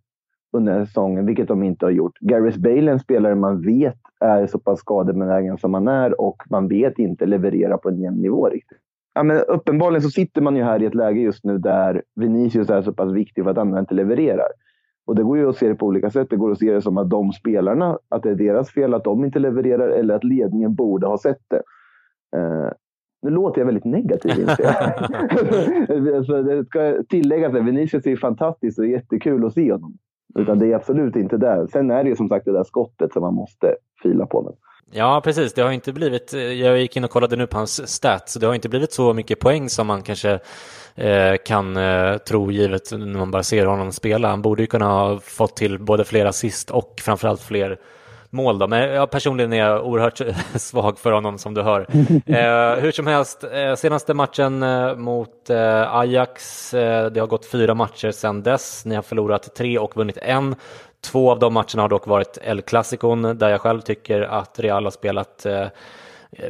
under 0.53 0.85
säsongen, 0.85 1.25
vilket 1.25 1.47
de 1.47 1.63
inte 1.63 1.85
har 1.85 1.91
gjort. 1.91 2.19
Gareth 2.19 2.59
Bale 2.59 2.91
är 2.91 2.93
en 2.93 2.99
spelare 2.99 3.35
man 3.35 3.61
vet 3.61 3.99
är 4.19 4.47
så 4.47 4.59
pass 4.59 4.79
skadebenägen 4.79 5.57
som 5.57 5.73
han 5.73 5.87
är 5.87 6.21
och 6.21 6.43
man 6.49 6.67
vet 6.67 6.99
inte 6.99 7.25
leverera 7.25 7.77
på 7.77 7.89
en 7.89 8.01
jämn 8.01 8.21
nivå 8.21 8.49
riktigt. 8.49 8.81
Ja, 9.13 9.23
men 9.23 9.37
uppenbarligen 9.37 10.01
så 10.01 10.09
sitter 10.09 10.41
man 10.41 10.55
ju 10.55 10.63
här 10.63 10.83
i 10.83 10.85
ett 10.85 10.95
läge 10.95 11.19
just 11.19 11.43
nu 11.43 11.57
där 11.57 12.03
Vinicius 12.15 12.69
är 12.69 12.81
så 12.81 12.93
pass 12.93 13.11
viktig 13.11 13.43
för 13.43 13.51
att 13.51 13.57
andra 13.57 13.79
inte 13.79 13.93
levererar. 13.93 14.47
Och 15.05 15.15
det 15.15 15.23
går 15.23 15.37
ju 15.37 15.49
att 15.49 15.57
se 15.57 15.67
det 15.67 15.75
på 15.75 15.85
olika 15.85 16.09
sätt. 16.09 16.27
Det 16.29 16.35
går 16.35 16.51
att 16.51 16.59
se 16.59 16.73
det 16.73 16.81
som 16.81 16.97
att 16.97 17.09
de 17.09 17.31
spelarna, 17.31 17.99
att 18.09 18.23
det 18.23 18.29
är 18.29 18.35
deras 18.35 18.71
fel 18.71 18.93
att 18.93 19.03
de 19.03 19.25
inte 19.25 19.39
levererar 19.39 19.89
eller 19.89 20.15
att 20.15 20.23
ledningen 20.23 20.75
borde 20.75 21.07
ha 21.07 21.17
sett 21.17 21.41
det. 21.47 21.61
Uh, 22.37 22.71
nu 23.21 23.29
låter 23.29 23.61
jag 23.61 23.65
väldigt 23.65 23.85
negativ 23.85 24.31
jag. 24.39 24.49
alltså, 26.15 26.43
det 26.43 26.65
ska 26.65 27.03
tilläggas 27.09 27.53
att 27.53 27.65
Vinicius 27.65 28.07
är 28.07 28.15
fantastisk 28.15 28.79
och 28.79 28.87
jättekul 28.87 29.45
att 29.45 29.53
se 29.53 29.71
honom. 29.71 29.97
Utan 30.39 30.59
det 30.59 30.71
är 30.71 30.75
absolut 30.75 31.15
inte 31.15 31.37
det. 31.37 31.67
Sen 31.71 31.91
är 31.91 32.03
det 32.03 32.09
ju 32.09 32.15
som 32.15 32.29
sagt 32.29 32.45
det 32.45 32.51
där 32.51 32.63
skottet 32.63 33.13
som 33.13 33.21
man 33.21 33.33
måste 33.33 33.75
fila 34.03 34.25
på. 34.25 34.41
Med. 34.41 34.53
Ja, 34.91 35.21
precis. 35.21 35.53
Det 35.53 35.61
har 35.61 35.71
inte 35.71 35.93
blivit, 35.93 36.33
jag 36.33 36.79
gick 36.79 36.97
in 36.97 37.03
och 37.03 37.11
kollade 37.11 37.35
nu 37.35 37.47
på 37.47 37.57
hans 37.57 37.93
stats, 37.93 38.33
det 38.33 38.47
har 38.47 38.55
inte 38.55 38.69
blivit 38.69 38.93
så 38.93 39.13
mycket 39.13 39.39
poäng 39.39 39.69
som 39.69 39.87
man 39.87 40.01
kanske 40.01 40.39
eh, 40.95 41.35
kan 41.45 41.77
eh, 41.77 42.17
tro 42.17 42.51
givet 42.51 42.91
när 42.91 43.19
man 43.19 43.31
bara 43.31 43.43
ser 43.43 43.65
honom 43.65 43.91
spela. 43.91 44.29
Han 44.29 44.41
borde 44.41 44.63
ju 44.63 44.67
kunna 44.67 44.85
ha 44.85 45.19
fått 45.19 45.55
till 45.55 45.79
både 45.79 46.03
fler 46.03 46.25
assist 46.25 46.71
och 46.71 47.01
framförallt 47.03 47.41
fler 47.41 47.77
mål 48.31 48.59
då. 48.59 48.67
Men 48.67 48.89
jag 48.89 49.09
personligen 49.09 49.53
är 49.53 49.57
jag 49.57 49.85
oerhört 49.85 50.21
svag 50.55 50.99
för 50.99 51.11
honom 51.11 51.37
som 51.37 51.53
du 51.53 51.61
hör. 51.61 51.87
Eh, 52.25 52.81
hur 52.81 52.91
som 52.91 53.07
helst, 53.07 53.43
eh, 53.43 53.75
senaste 53.75 54.13
matchen 54.13 54.63
eh, 54.63 54.95
mot 54.95 55.49
eh, 55.49 55.95
Ajax, 55.95 56.73
eh, 56.73 57.11
det 57.11 57.19
har 57.19 57.27
gått 57.27 57.45
fyra 57.45 57.73
matcher 57.73 58.11
sedan 58.11 58.43
dess. 58.43 58.85
Ni 58.85 58.95
har 58.95 59.01
förlorat 59.01 59.55
tre 59.55 59.77
och 59.77 59.95
vunnit 59.95 60.17
en. 60.21 60.55
Två 61.01 61.31
av 61.31 61.39
de 61.39 61.53
matcherna 61.53 61.81
har 61.81 61.89
dock 61.89 62.07
varit 62.07 62.37
El 62.41 62.61
Clasicon 62.61 63.21
där 63.21 63.49
jag 63.49 63.61
själv 63.61 63.81
tycker 63.81 64.21
att 64.21 64.59
Real 64.59 64.83
har 64.83 64.91
spelat 64.91 65.45
eh, 65.45 65.67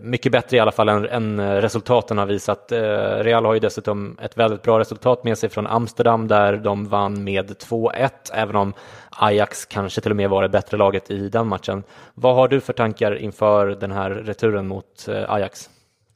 mycket 0.02 0.32
bättre 0.32 0.58
i 0.58 0.60
alla 0.60 0.72
fall 0.72 0.90
än, 0.90 1.06
än 1.06 1.62
resultaten 1.62 2.18
har 2.18 2.26
visat. 2.26 2.72
Eh, 2.72 2.80
Real 3.24 3.46
har 3.46 3.54
ju 3.54 3.60
dessutom 3.60 4.18
ett 4.22 4.38
väldigt 4.38 4.62
bra 4.62 4.80
resultat 4.80 5.24
med 5.24 5.38
sig 5.38 5.50
från 5.50 5.68
Amsterdam 5.68 6.28
där 6.28 6.58
de 6.58 6.86
vann 6.86 7.24
med 7.24 7.52
2-1, 7.52 8.10
även 8.34 8.56
om 8.56 8.74
Ajax 9.10 9.66
kanske 9.66 10.02
till 10.02 10.12
och 10.12 10.18
med 10.18 10.30
var 10.30 10.42
det 10.42 10.50
bättre 10.50 10.78
laget 10.78 11.12
i 11.12 11.30
den 11.30 11.48
matchen. 11.48 11.84
Vad 12.14 12.36
har 12.36 12.48
du 12.48 12.60
för 12.60 12.74
tankar 12.74 13.16
inför 13.16 13.68
den 13.68 13.92
här 13.92 14.10
returen 14.10 14.68
mot 14.68 15.08
eh, 15.08 15.34
Ajax? 15.34 15.70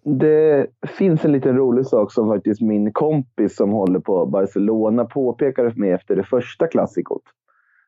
Det 0.03 0.67
finns 0.97 1.25
en 1.25 1.31
liten 1.31 1.57
rolig 1.57 1.85
sak 1.85 2.11
som 2.13 2.29
faktiskt 2.29 2.61
min 2.61 2.93
kompis 2.93 3.55
som 3.55 3.71
håller 3.71 3.99
på 3.99 4.25
Barcelona 4.25 5.05
påpekade 5.05 5.71
för 5.71 5.79
mig 5.79 5.91
efter 5.91 6.15
det 6.15 6.23
första 6.23 6.67
klassikot. 6.67 7.23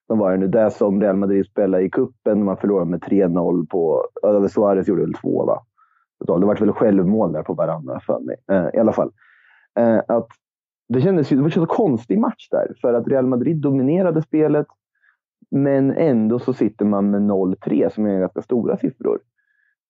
De 0.07 0.19
var 0.19 0.31
det 0.31 0.37
nu 0.37 0.47
det 0.47 0.71
som 0.71 1.01
Real 1.01 1.15
Madrid 1.15 1.45
spelade 1.45 1.83
i 1.83 1.89
kuppen 1.89 2.43
man 2.43 2.57
förlorade 2.57 2.89
med 2.91 3.03
3-0 3.03 3.67
på... 3.67 4.05
Suarez 4.49 4.87
gjorde 4.87 5.01
väl 5.01 5.13
två, 5.13 5.45
va? 5.45 5.65
Det 6.25 6.45
var 6.45 6.55
väl 6.59 6.71
självmål 6.71 7.31
där 7.31 7.43
på 7.43 7.53
varandra 7.53 7.99
för 8.05 8.19
mig. 8.19 8.35
Eh, 8.51 8.67
I 8.73 8.79
alla 8.79 8.93
fall. 8.93 9.11
Eh, 9.79 10.01
att 10.07 10.27
det 10.89 11.01
kändes 11.01 11.29
det 11.29 11.35
var 11.35 11.43
en 11.43 11.51
så 11.51 11.65
konstig 11.65 12.19
match 12.19 12.49
där. 12.51 12.73
För 12.81 12.93
att 12.93 13.07
Real 13.07 13.27
Madrid 13.27 13.61
dominerade 13.61 14.21
spelet. 14.21 14.67
Men 15.51 15.91
ändå 15.91 16.39
så 16.39 16.53
sitter 16.53 16.85
man 16.85 17.11
med 17.11 17.21
0-3 17.21 17.89
som 17.89 18.05
är 18.05 18.19
ganska 18.19 18.41
stora 18.41 18.77
siffror. 18.77 19.19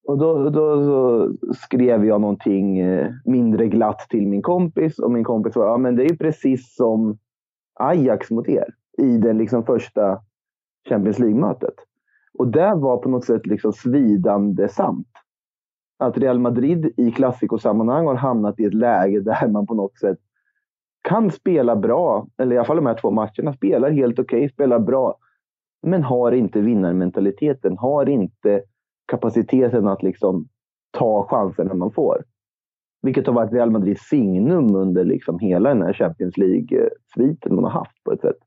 Och 0.07 0.17
då, 0.17 0.50
då 0.50 1.29
skrev 1.53 2.05
jag 2.05 2.21
någonting 2.21 2.79
eh, 2.79 3.12
mindre 3.25 3.67
glatt 3.67 4.07
till 4.09 4.27
min 4.27 4.41
kompis 4.41 5.00
och 5.00 5.12
min 5.12 5.24
kompis 5.24 5.53
sa 5.53 5.65
ja 5.65 5.77
men 5.77 5.95
det 5.95 6.03
är 6.03 6.09
ju 6.09 6.17
precis 6.17 6.75
som 6.75 7.17
Ajax 7.79 8.31
mot 8.31 8.47
er 8.47 8.65
i 9.01 9.18
det 9.18 9.34
liksom 9.34 9.66
första 9.66 10.22
Champions 10.89 11.20
League-mötet. 11.20 11.75
Och 12.38 12.48
det 12.48 12.75
var 12.75 12.98
på 12.98 13.10
något 13.10 13.25
sätt 13.25 13.46
liksom 13.46 13.74
svidande 13.74 14.68
sant. 14.68 15.08
Att 16.00 16.18
Real 16.18 16.39
Madrid 16.39 16.94
i 16.98 17.12
klassikosammanhang 17.12 18.06
har 18.08 18.16
hamnat 18.16 18.60
i 18.60 18.66
ett 18.66 18.74
läge 18.74 19.20
där 19.20 19.48
man 19.48 19.68
på 19.68 19.74
något 19.74 19.98
sätt 19.98 20.18
kan 21.01 21.32
spela 21.32 21.75
bra, 21.75 22.27
eller 22.38 22.56
i 22.56 22.58
alla 22.58 22.66
fall 22.66 22.75
de 22.75 22.86
här 22.86 22.98
två 23.01 23.12
matcherna, 23.12 23.54
spelar 23.54 23.92
helt 23.92 24.20
okej, 24.20 24.39
okay, 24.39 24.50
spelar 24.50 24.80
bra 24.80 25.18
men 25.82 26.04
har 26.04 26.32
inte 26.32 26.62
vinnarmentaliteten, 26.62 27.77
har 27.77 28.10
inte 28.10 28.62
kapaciteten 29.08 29.88
att 29.88 30.04
liksom 30.04 30.48
ta 30.92 31.27
chanserna 31.30 31.74
man 31.74 31.92
får. 31.92 32.24
Vilket 33.01 33.27
har 33.27 33.34
varit 33.34 33.54
Real 33.54 33.72
Madrids 33.72 34.01
signum 34.01 34.75
under 34.75 35.06
liksom 35.06 35.39
hela 35.39 35.70
den 35.70 35.82
här 35.82 35.94
Champions 35.94 36.38
League-sviten 36.38 37.56
man 37.56 37.63
har 37.63 37.72
haft 37.72 38.04
på 38.04 38.12
ett 38.12 38.22
sätt. 38.22 38.38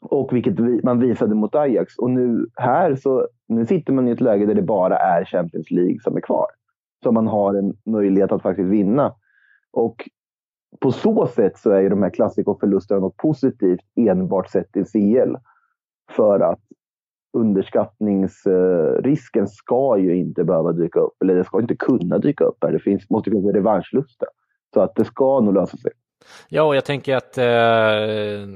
Och 0.00 0.32
vilket 0.32 0.84
man 0.84 0.98
visade 0.98 1.34
mot 1.34 1.54
Ajax. 1.54 1.98
Och 1.98 2.10
nu 2.10 2.46
här 2.56 2.96
så 2.96 3.28
nu 3.48 3.66
sitter 3.66 3.92
man 3.92 4.08
i 4.08 4.10
ett 4.10 4.20
läge 4.20 4.46
där 4.46 4.54
det 4.54 4.62
bara 4.62 4.98
är 4.98 5.24
Champions 5.24 5.70
League 5.70 6.00
som 6.00 6.16
är 6.16 6.20
kvar. 6.20 6.46
Så 7.02 7.12
man 7.12 7.26
har 7.26 7.54
en 7.54 7.76
möjlighet 7.86 8.32
att 8.32 8.42
faktiskt 8.42 8.68
vinna. 8.68 9.14
Och 9.70 10.08
på 10.80 10.92
så 10.92 11.26
sätt 11.26 11.58
så 11.58 11.70
är 11.70 11.80
ju 11.80 11.88
de 11.88 12.02
här 12.02 12.10
klassikerförlusterna 12.10 13.00
något 13.00 13.16
positivt 13.16 13.80
enbart 13.96 14.50
sett 14.50 14.72
till 14.72 14.84
CL. 14.84 15.36
För 16.10 16.40
att 16.40 16.60
underskattningsrisken 17.32 19.48
ska 19.48 19.98
ju 19.98 20.16
inte 20.16 20.44
behöva 20.44 20.72
dyka 20.72 21.00
upp. 21.00 21.22
Eller 21.22 21.34
det 21.34 21.44
ska 21.44 21.60
inte 21.60 21.76
kunna 21.76 22.18
dyka 22.18 22.44
upp. 22.44 22.56
Här. 22.62 22.72
Det 22.72 22.78
finns, 22.78 23.10
måste 23.10 23.30
finnas 23.30 23.54
revanschlusta. 23.54 24.26
Så 24.74 24.80
att 24.80 24.94
det 24.94 25.04
ska 25.04 25.40
nog 25.40 25.54
lösa 25.54 25.76
sig. 25.76 25.92
Ja, 26.48 26.62
och 26.62 26.76
jag 26.76 26.84
tänker 26.84 27.16
att 27.16 27.38
eh, 27.38 28.48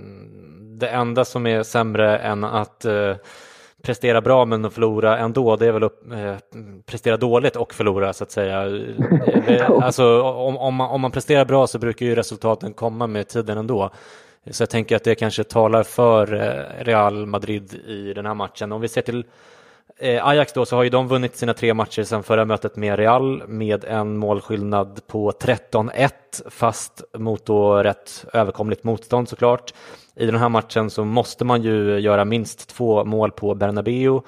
det 0.78 0.88
enda 0.88 1.24
som 1.24 1.46
är 1.46 1.62
sämre 1.62 2.18
än 2.18 2.44
att 2.44 2.84
eh, 2.84 3.16
prestera 3.82 4.20
bra 4.20 4.44
men 4.44 4.64
att 4.64 4.72
förlora 4.72 5.18
ändå, 5.18 5.56
det 5.56 5.66
är 5.66 5.72
väl 5.72 5.84
att 5.84 6.12
eh, 6.12 6.36
prestera 6.86 7.16
dåligt 7.16 7.56
och 7.56 7.74
förlora 7.74 8.12
så 8.12 8.24
att 8.24 8.30
säga. 8.30 8.64
Eh, 9.46 9.70
alltså, 9.70 10.22
om, 10.22 10.56
om, 10.56 10.74
man, 10.74 10.90
om 10.90 11.00
man 11.00 11.10
presterar 11.10 11.44
bra 11.44 11.66
så 11.66 11.78
brukar 11.78 12.06
ju 12.06 12.14
resultaten 12.14 12.72
komma 12.72 13.06
med 13.06 13.28
tiden 13.28 13.58
ändå. 13.58 13.90
Så 14.50 14.62
jag 14.62 14.70
tänker 14.70 14.96
att 14.96 15.04
det 15.04 15.14
kanske 15.14 15.44
talar 15.44 15.82
för 15.82 16.34
eh, 16.34 16.84
Real 16.84 17.26
Madrid 17.26 17.74
i 17.74 18.12
den 18.14 18.26
här 18.26 18.34
matchen. 18.34 18.72
Om 18.72 18.80
vi 18.80 18.88
ser 18.88 19.02
till 19.02 19.24
Eh, 20.02 20.26
Ajax 20.26 20.52
då 20.52 20.66
så 20.66 20.76
har 20.76 20.82
ju 20.82 20.90
de 20.90 21.08
vunnit 21.08 21.36
sina 21.36 21.54
tre 21.54 21.74
matcher 21.74 22.02
sedan 22.02 22.22
förra 22.22 22.44
mötet 22.44 22.76
med 22.76 22.98
Real 22.98 23.42
med 23.48 23.84
en 23.84 24.16
målskillnad 24.16 25.00
på 25.06 25.30
13-1 25.30 26.10
fast 26.50 27.02
mot 27.18 27.46
då 27.46 27.82
rätt 27.82 28.24
överkomligt 28.32 28.84
motstånd 28.84 29.28
såklart. 29.28 29.74
I 30.16 30.26
den 30.26 30.36
här 30.36 30.48
matchen 30.48 30.90
så 30.90 31.04
måste 31.04 31.44
man 31.44 31.62
ju 31.62 31.98
göra 31.98 32.24
minst 32.24 32.68
två 32.68 33.04
mål 33.04 33.30
på 33.30 33.54
Bernabeu. 33.54 34.20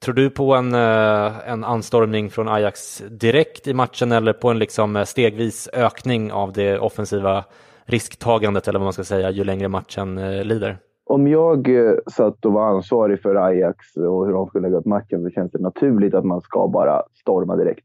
Tror 0.00 0.14
du 0.14 0.30
på 0.30 0.54
en, 0.54 0.74
eh, 0.74 1.48
en 1.48 1.64
anstormning 1.64 2.30
från 2.30 2.48
Ajax 2.48 3.02
direkt 3.10 3.66
i 3.66 3.74
matchen 3.74 4.12
eller 4.12 4.32
på 4.32 4.50
en 4.50 4.58
liksom 4.58 4.96
eh, 4.96 5.04
stegvis 5.04 5.68
ökning 5.72 6.32
av 6.32 6.52
det 6.52 6.78
offensiva 6.78 7.44
risktagandet 7.84 8.68
eller 8.68 8.78
vad 8.78 8.86
man 8.86 8.92
ska 8.92 9.04
säga 9.04 9.30
ju 9.30 9.44
längre 9.44 9.68
matchen 9.68 10.38
lider? 10.48 10.78
Om 11.12 11.26
jag 11.26 11.68
eh, 11.68 11.94
satt 12.06 12.44
och 12.44 12.52
var 12.52 12.66
ansvarig 12.66 13.22
för 13.22 13.34
Ajax 13.34 13.96
och 13.96 14.26
hur 14.26 14.32
de 14.32 14.46
skulle 14.46 14.68
lägga 14.68 14.78
upp 14.78 14.86
matchen 14.86 15.22
så 15.22 15.30
känns 15.30 15.52
det 15.52 15.58
naturligt 15.58 16.14
att 16.14 16.24
man 16.24 16.40
ska 16.40 16.68
bara 16.68 17.02
storma 17.14 17.56
direkt. 17.56 17.84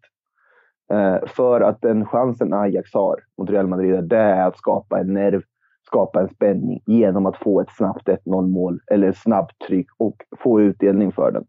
Eh, 0.91 1.27
för 1.27 1.61
att 1.61 1.81
den 1.81 2.05
chansen 2.05 2.53
Ajax 2.53 2.93
har 2.93 3.15
mot 3.37 3.49
Real 3.49 3.67
Madrid, 3.67 4.03
det 4.03 4.17
är 4.17 4.47
att 4.47 4.57
skapa 4.57 4.99
en 4.99 5.13
nerv, 5.13 5.41
skapa 5.85 6.21
en 6.21 6.29
spänning 6.29 6.81
genom 6.85 7.25
att 7.25 7.37
få 7.37 7.61
ett 7.61 7.71
snabbt 7.77 8.07
1-0 8.07 8.47
mål 8.47 8.79
eller 8.91 9.11
snabbt 9.11 9.59
tryck 9.67 9.87
och 9.97 10.15
få 10.39 10.61
utdelning 10.61 11.11
för 11.11 11.31
den. 11.31 11.45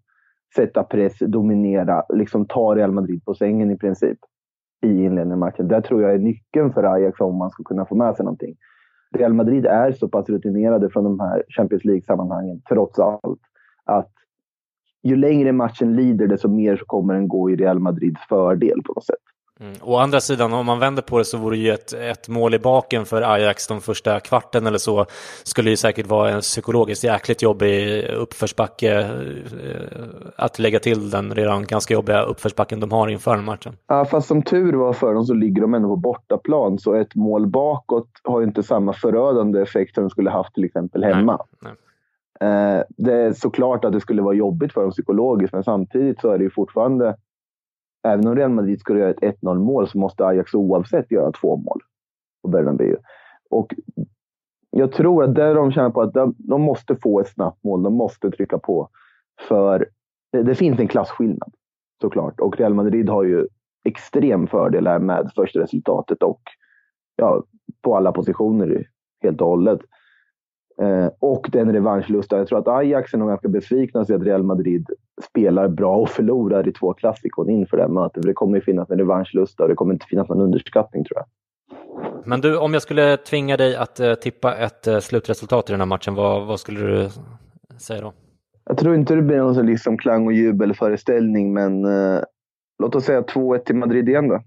Sätta 0.55 0.83
press, 0.83 1.19
dominera, 1.21 2.03
liksom 2.09 2.47
ta 2.47 2.75
Real 2.75 2.93
Madrid 2.93 3.25
på 3.25 3.35
sängen 3.35 3.71
i 3.71 3.79
princip 3.79 4.19
i 4.87 4.89
inledningen 4.89 5.33
av 5.33 5.39
matchen. 5.39 5.69
Där 5.69 5.81
tror 5.81 6.03
jag 6.03 6.15
är 6.15 6.19
nyckeln 6.19 6.73
för 6.73 6.83
Ajax 6.83 7.21
om 7.21 7.37
man 7.37 7.51
ska 7.51 7.63
kunna 7.63 7.87
få 7.87 7.95
med 7.95 8.17
sig 8.17 8.25
någonting. 8.25 8.57
Real 9.11 9.33
Madrid 9.33 9.67
är 9.67 9.93
så 9.93 10.09
pass 10.09 10.29
rutinerade 10.29 10.91
från 10.91 11.05
de 11.05 11.21
här 11.21 11.43
Champions 11.49 11.85
League-sammanhangen, 11.85 12.63
trots 12.69 12.99
allt, 12.99 13.41
att 13.85 14.13
ju 15.03 15.17
längre 15.17 15.53
matchen 15.53 15.97
lider, 15.97 16.27
desto 16.27 16.49
mer 16.49 16.77
så 16.77 16.85
kommer 16.85 17.15
den 17.15 17.29
gå 17.29 17.51
i 17.51 17.57
Real 17.57 17.79
Madrids 17.79 18.21
fördel 18.29 18.83
på 18.83 18.93
något 18.93 19.05
sätt. 19.05 19.17
Mm. 19.61 19.73
Å 19.83 19.97
andra 19.97 20.21
sidan, 20.21 20.53
om 20.53 20.67
man 20.67 20.79
vänder 20.79 21.03
på 21.03 21.19
det 21.19 21.25
så 21.25 21.39
vore 21.39 21.57
ju 21.57 21.71
ett, 21.71 21.93
ett 21.93 22.29
mål 22.29 22.55
i 22.55 22.59
baken 22.59 23.05
för 23.05 23.23
Ajax 23.23 23.67
de 23.67 23.81
första 23.81 24.21
kvarten 24.21 24.67
eller 24.67 24.79
så 24.79 25.07
skulle 25.45 25.71
ju 25.71 25.77
säkert 25.77 26.07
vara 26.07 26.31
en 26.31 26.41
psykologiskt 26.41 27.05
jäkligt 27.05 27.43
jobbig 27.43 28.05
uppförsbacke 28.05 28.99
eh, 28.99 29.09
att 30.37 30.59
lägga 30.59 30.79
till 30.79 31.11
den 31.11 31.35
redan 31.35 31.65
ganska 31.65 31.95
jobbiga 31.95 32.23
uppförsbacken 32.23 32.81
de 32.81 32.93
har 32.93 33.09
inför 33.09 33.37
matchen. 33.37 33.77
Ja, 33.87 34.05
fast 34.05 34.29
som 34.29 34.43
tur 34.43 34.73
var 34.73 34.93
för 34.93 35.15
dem 35.15 35.25
så 35.25 35.35
ligger 35.35 35.63
de 35.63 35.75
ändå 35.75 35.89
på 35.89 35.97
bortaplan 35.97 36.79
så 36.79 36.95
ett 36.95 37.15
mål 37.15 37.47
bakåt 37.47 38.09
har 38.25 38.41
ju 38.41 38.47
inte 38.47 38.63
samma 38.63 38.93
förödande 38.93 39.63
effekt 39.63 39.95
som 39.95 40.05
de 40.05 40.11
skulle 40.11 40.31
haft 40.31 40.55
till 40.55 40.65
exempel 40.65 41.05
hemma. 41.05 41.39
Nej, 41.61 41.73
nej. 41.73 41.73
Eh, 42.41 42.83
det 42.97 43.13
är 43.13 43.33
såklart 43.33 43.85
att 43.85 43.93
det 43.93 44.01
skulle 44.01 44.23
vara 44.23 44.35
jobbigt 44.35 44.73
för 44.73 44.83
dem 44.83 44.91
psykologiskt 44.91 45.53
men 45.53 45.65
samtidigt 45.65 46.21
så 46.21 46.31
är 46.31 46.39
det 46.39 46.45
ju 46.45 46.51
fortfarande 46.51 47.17
även 48.09 48.27
om 48.27 48.37
Real 48.37 48.51
Madrid 48.51 48.81
skulle 48.81 49.01
göra 49.01 49.11
ett 49.11 49.41
1-0 49.43 49.59
mål 49.59 49.89
så 49.89 49.99
måste 49.99 50.27
Ajax 50.27 50.55
oavsett 50.55 51.11
göra 51.11 51.33
två 51.33 51.57
mål 51.57 51.81
på 52.43 52.49
Bernabéu. 52.49 52.97
Och 53.51 53.75
jag 54.71 54.93
tror 54.93 55.25
att 55.25 55.35
där 55.35 55.55
de 55.55 55.73
känner 55.73 55.91
på 55.91 56.03
att 56.03 56.15
de, 56.39 56.61
måste 56.63 56.97
få 56.97 57.21
ett 57.21 57.29
snabbt 57.29 57.65
mål. 57.65 57.83
De 57.83 57.95
måste 57.95 58.31
trycka 58.31 58.59
på. 58.59 58.89
För 59.49 59.89
det, 60.33 60.43
det, 60.43 60.55
finns 60.55 60.81
en 60.81 60.89
klasskillnad 60.89 61.53
såklart. 62.01 62.41
Och 62.41 62.57
Real 62.57 62.75
Madrid 62.75 63.09
har 63.09 63.25
ju 63.25 63.47
extrem 63.85 64.47
fördel 64.47 64.87
här 64.87 64.99
med 64.99 65.31
första 65.35 65.61
resultatet 65.61 66.23
och 66.23 66.41
ja, 67.17 67.45
på 67.83 67.97
alla 67.97 68.13
positioner 68.13 68.87
helt 69.23 69.41
och 69.41 69.47
hållet. 69.47 69.81
Eh, 70.83 71.11
och 71.19 71.49
den 71.53 71.73
revanschlusten. 71.73 72.39
Jag 72.39 72.49
tror 72.49 72.59
att 72.59 72.69
Ajax 72.69 73.15
är 73.15 73.19
nog 73.19 73.29
ganska 73.29 73.49
besvikna 73.49 74.01
att 74.01 74.11
Real 74.11 74.43
Madrid 74.43 74.87
spelar 75.31 75.69
bra 75.69 75.97
och 75.97 76.09
förlorar 76.09 76.69
i 76.69 76.73
två 76.73 76.95
klassikon 76.95 77.51
inför 77.51 77.77
det 77.77 77.89
mötet. 77.89 78.23
För 78.23 78.29
det 78.29 78.35
kommer 78.35 78.57
ju 78.57 78.65
finnas 78.65 78.91
en 78.91 78.99
revanschlusta 78.99 79.63
och 79.63 79.69
det 79.69 79.75
kommer 79.75 79.93
inte 79.93 80.07
finnas 80.07 80.29
någon 80.29 80.41
underskattning 80.41 81.05
tror 81.05 81.19
jag. 81.19 81.27
Men 82.25 82.41
du, 82.41 82.59
om 82.59 82.73
jag 82.73 82.83
skulle 82.83 83.17
tvinga 83.17 83.57
dig 83.57 83.77
att 83.77 84.01
uh, 84.01 84.15
tippa 84.15 84.55
ett 84.55 84.89
uh, 84.89 84.99
slutresultat 84.99 85.71
i 85.71 85.73
den 85.73 85.81
här 85.81 85.87
matchen, 85.87 86.15
vad, 86.15 86.47
vad, 86.47 86.61
skulle 86.61 86.81
du 86.81 87.09
säga 87.79 88.01
då? 88.01 88.13
Jag 88.65 88.79
tror 88.79 88.95
inte 88.95 89.15
det 89.15 89.23
blir 89.23 89.39
någon 89.39 89.67
liksom 89.67 89.99
klang 89.99 90.27
och 90.27 90.33
jubelföreställning, 90.33 91.53
men 91.53 91.83
låt 92.83 92.95
oss 92.95 93.05
säga 93.05 93.21
2-1 93.21 93.59
till 93.59 93.77
Madrid 93.77 94.09
igen 94.09 94.29
då. 94.29 94.41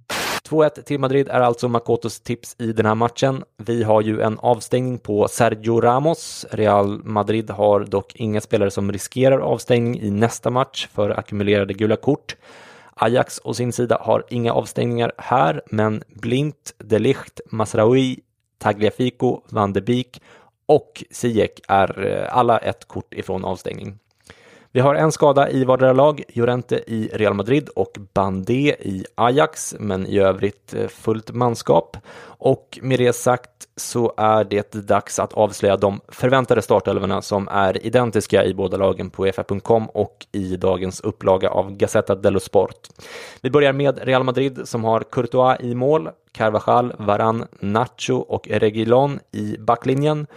2-1 0.51 0.81
till 0.81 0.99
Madrid 0.99 1.27
är 1.27 1.41
alltså 1.41 1.67
Makotos 1.67 2.19
tips 2.19 2.55
i 2.59 2.73
den 2.73 2.85
här 2.85 2.95
matchen. 2.95 3.43
Vi 3.57 3.83
har 3.83 4.01
ju 4.01 4.21
en 4.21 4.39
avstängning 4.39 4.97
på 4.99 5.27
Sergio 5.27 5.81
Ramos. 5.81 6.45
Real 6.51 7.03
Madrid 7.03 7.49
har 7.49 7.79
dock 7.79 8.15
inga 8.15 8.41
spelare 8.41 8.71
som 8.71 8.91
riskerar 8.91 9.39
avstängning 9.39 9.99
i 9.99 10.11
nästa 10.11 10.49
match 10.49 10.87
för 10.93 11.09
ackumulerade 11.09 11.73
gula 11.73 11.95
kort. 11.95 12.35
Ajax 12.95 13.41
å 13.43 13.53
sin 13.53 13.73
sida 13.73 13.97
har 14.01 14.23
inga 14.29 14.53
avstängningar 14.53 15.11
här, 15.17 15.61
men 15.65 16.03
Blint, 16.07 16.73
Delicht, 16.77 17.41
Masraoui, 17.49 18.19
Tagliafico, 18.57 19.41
Van 19.49 19.73
de 19.73 19.81
Beek 19.81 20.21
och 20.65 21.03
Ziyech 21.11 21.59
är 21.67 22.05
eh, 22.05 22.37
alla 22.37 22.57
ett 22.57 22.87
kort 22.87 23.13
ifrån 23.13 23.45
avstängning. 23.45 23.99
Vi 24.73 24.79
har 24.79 24.95
en 24.95 25.11
skada 25.11 25.49
i 25.49 25.65
vardera 25.65 25.93
lag, 25.93 26.23
Llorente 26.33 26.75
i 26.87 27.09
Real 27.13 27.33
Madrid 27.33 27.69
och 27.69 27.97
Bandé 28.13 28.75
i 28.79 29.05
Ajax, 29.15 29.75
men 29.79 30.07
i 30.07 30.19
övrigt 30.19 30.73
eh, 30.73 30.87
fullt 30.87 31.31
manskap. 31.31 31.97
Och 32.23 32.79
med 32.81 32.99
det 32.99 33.13
sagt 33.13 33.49
så 33.75 34.13
är 34.17 34.43
det 34.43 34.73
dags 34.73 35.19
att 35.19 35.33
avslöja 35.33 35.77
de 35.77 36.01
förväntade 36.07 36.61
startelvorna 36.61 37.21
som 37.21 37.47
är 37.47 37.85
identiska 37.85 38.45
i 38.45 38.53
båda 38.53 38.77
lagen 38.77 39.09
på 39.09 39.27
EFA.com 39.27 39.89
och 39.89 40.27
i 40.31 40.55
dagens 40.57 41.01
upplaga 41.01 41.49
av 41.49 41.71
Gazzetta 41.71 42.15
dello 42.15 42.39
Sport. 42.39 42.87
Vi 43.41 43.49
börjar 43.49 43.73
med 43.73 43.99
Real 44.03 44.23
Madrid 44.23 44.61
som 44.63 44.83
har 44.83 45.03
Courtois 45.11 45.59
i 45.59 45.75
mål, 45.75 46.09
Carvajal, 46.31 46.93
Varan, 46.97 47.45
Nacho 47.59 48.15
och 48.15 48.47
Reguilon 48.47 49.19
i 49.31 49.57
backlinjen. 49.59 50.27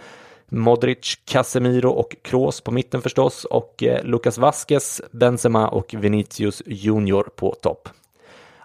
Modric, 0.49 1.15
Casemiro 1.25 1.89
och 1.89 2.15
Kroos 2.21 2.61
på 2.61 2.71
mitten 2.71 3.01
förstås 3.01 3.45
och 3.45 3.83
eh, 3.83 4.03
Lucas 4.03 4.37
Vasquez, 4.37 5.01
Benzema 5.11 5.67
och 5.67 5.95
Vinicius 5.97 6.61
Junior 6.65 7.29
på 7.35 7.55
topp. 7.61 7.89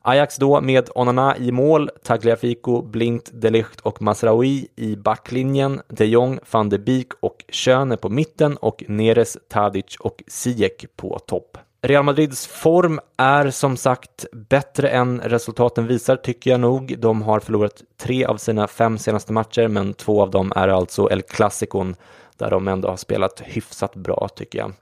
Ajax 0.02 0.36
då 0.36 0.60
med 0.60 0.90
Onana 0.94 1.36
i 1.36 1.52
mål, 1.52 1.90
Tagliafico, 2.02 2.82
Blint, 2.82 3.30
Delicht 3.32 3.80
och 3.80 4.02
Masraoui 4.02 4.68
i 4.76 4.96
backlinjen, 4.96 5.80
de 5.88 6.04
Jong, 6.04 6.38
van 6.50 6.68
de 6.68 6.78
Beek 6.78 7.08
och 7.20 7.44
Schöne 7.48 7.96
på 7.96 8.08
mitten 8.08 8.56
och 8.56 8.84
Neres, 8.88 9.38
Tadic 9.48 9.96
och 10.00 10.22
Ziyech 10.26 10.86
på 10.96 11.18
topp. 11.18 11.58
Real 11.82 12.04
Madrids 12.04 12.46
form 12.46 13.00
är 13.16 13.50
som 13.50 13.76
sagt 13.76 14.26
bättre 14.32 14.88
än 14.88 15.20
resultaten 15.20 15.86
visar, 15.86 16.16
tycker 16.16 16.50
jag 16.50 16.60
nog. 16.60 16.96
De 16.98 17.22
har 17.22 17.40
förlorat 17.40 17.82
tre 17.96 18.24
av 18.24 18.36
sina 18.36 18.66
fem 18.68 18.98
senaste 18.98 19.32
matcher, 19.32 19.68
men 19.68 19.94
två 19.94 20.22
av 20.22 20.30
dem 20.30 20.52
är 20.56 20.68
alltså 20.68 21.10
El 21.10 21.22
Clasicon, 21.22 21.96
där 22.36 22.50
de 22.50 22.68
ändå 22.68 22.88
har 22.88 22.96
spelat 22.96 23.42
hyfsat 23.44 23.96
bra, 23.96 24.28
tycker 24.34 24.58
jag. 24.58 24.72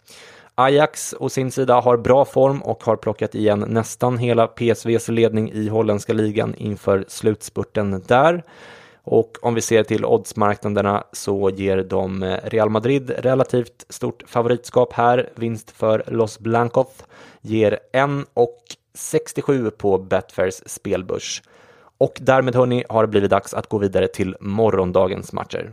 Ajax 0.54 1.14
å 1.18 1.28
sin 1.28 1.50
sida 1.50 1.80
har 1.80 1.96
bra 1.96 2.24
form 2.24 2.62
och 2.62 2.84
har 2.84 2.96
plockat 2.96 3.34
igen 3.34 3.64
nästan 3.68 4.18
hela 4.18 4.46
PSVs 4.46 5.08
ledning 5.08 5.52
i 5.52 5.68
holländska 5.68 6.12
ligan 6.12 6.54
inför 6.54 7.04
slutspurten 7.08 8.02
där. 8.06 8.42
Och 9.10 9.38
om 9.42 9.54
vi 9.54 9.60
ser 9.60 9.82
till 9.82 10.04
oddsmarknaderna 10.04 11.04
så 11.12 11.50
ger 11.50 11.76
de 11.76 12.22
eh, 12.22 12.38
Real 12.44 12.70
Madrid 12.70 13.10
relativt 13.18 13.86
stort 13.88 14.22
favoritskap 14.26 14.92
här. 14.92 15.30
Vinst 15.34 15.70
för 15.70 16.04
Los 16.06 16.38
Blancos 16.38 17.04
ger 17.40 17.78
1,67 17.92 19.70
på 19.70 19.98
Betfairs 19.98 20.62
spelbörs. 20.66 21.42
Och 21.98 22.18
därmed 22.20 22.54
hörni 22.54 22.84
har 22.88 23.02
det 23.02 23.08
blivit 23.08 23.30
dags 23.30 23.54
att 23.54 23.68
gå 23.68 23.78
vidare 23.78 24.08
till 24.08 24.36
morgondagens 24.40 25.32
matcher. 25.32 25.72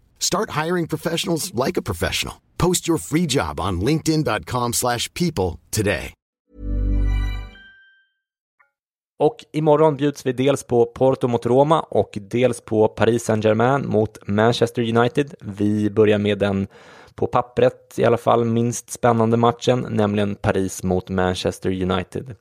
Start 0.21 0.65
hiring 0.65 0.87
professionals 0.87 1.51
like 1.53 1.79
a 1.79 1.81
professional. 1.81 2.35
Post 2.57 2.87
your 2.87 2.99
free 2.99 3.25
job 3.29 3.59
on 3.59 3.81
linkedin.com/people 3.81 5.59
today. 5.69 6.13
Och 9.23 9.45
imorgon 9.53 9.97
bjuds 9.97 10.25
vi 10.25 10.33
dels 10.33 10.63
på 10.63 10.85
Porto 10.85 11.27
mot 11.27 11.45
Roma 11.45 11.79
och 11.79 12.17
dels 12.21 12.61
på 12.61 12.87
Paris 12.87 13.23
Saint-Germain 13.23 13.87
mot 13.87 14.27
Manchester 14.27 14.97
United. 14.97 15.33
Vi 15.41 15.89
börjar 15.89 16.17
med 16.17 16.39
den 16.39 16.67
på 17.15 17.27
pappret 17.27 17.93
i 17.97 18.05
alla 18.05 18.17
fall 18.17 18.45
minst 18.45 18.91
spännande 18.91 19.37
matchen, 19.37 19.87
nämligen 19.89 20.35
Paris 20.35 20.83
mot 20.83 21.09
Manchester 21.09 21.91
United. 21.91 22.35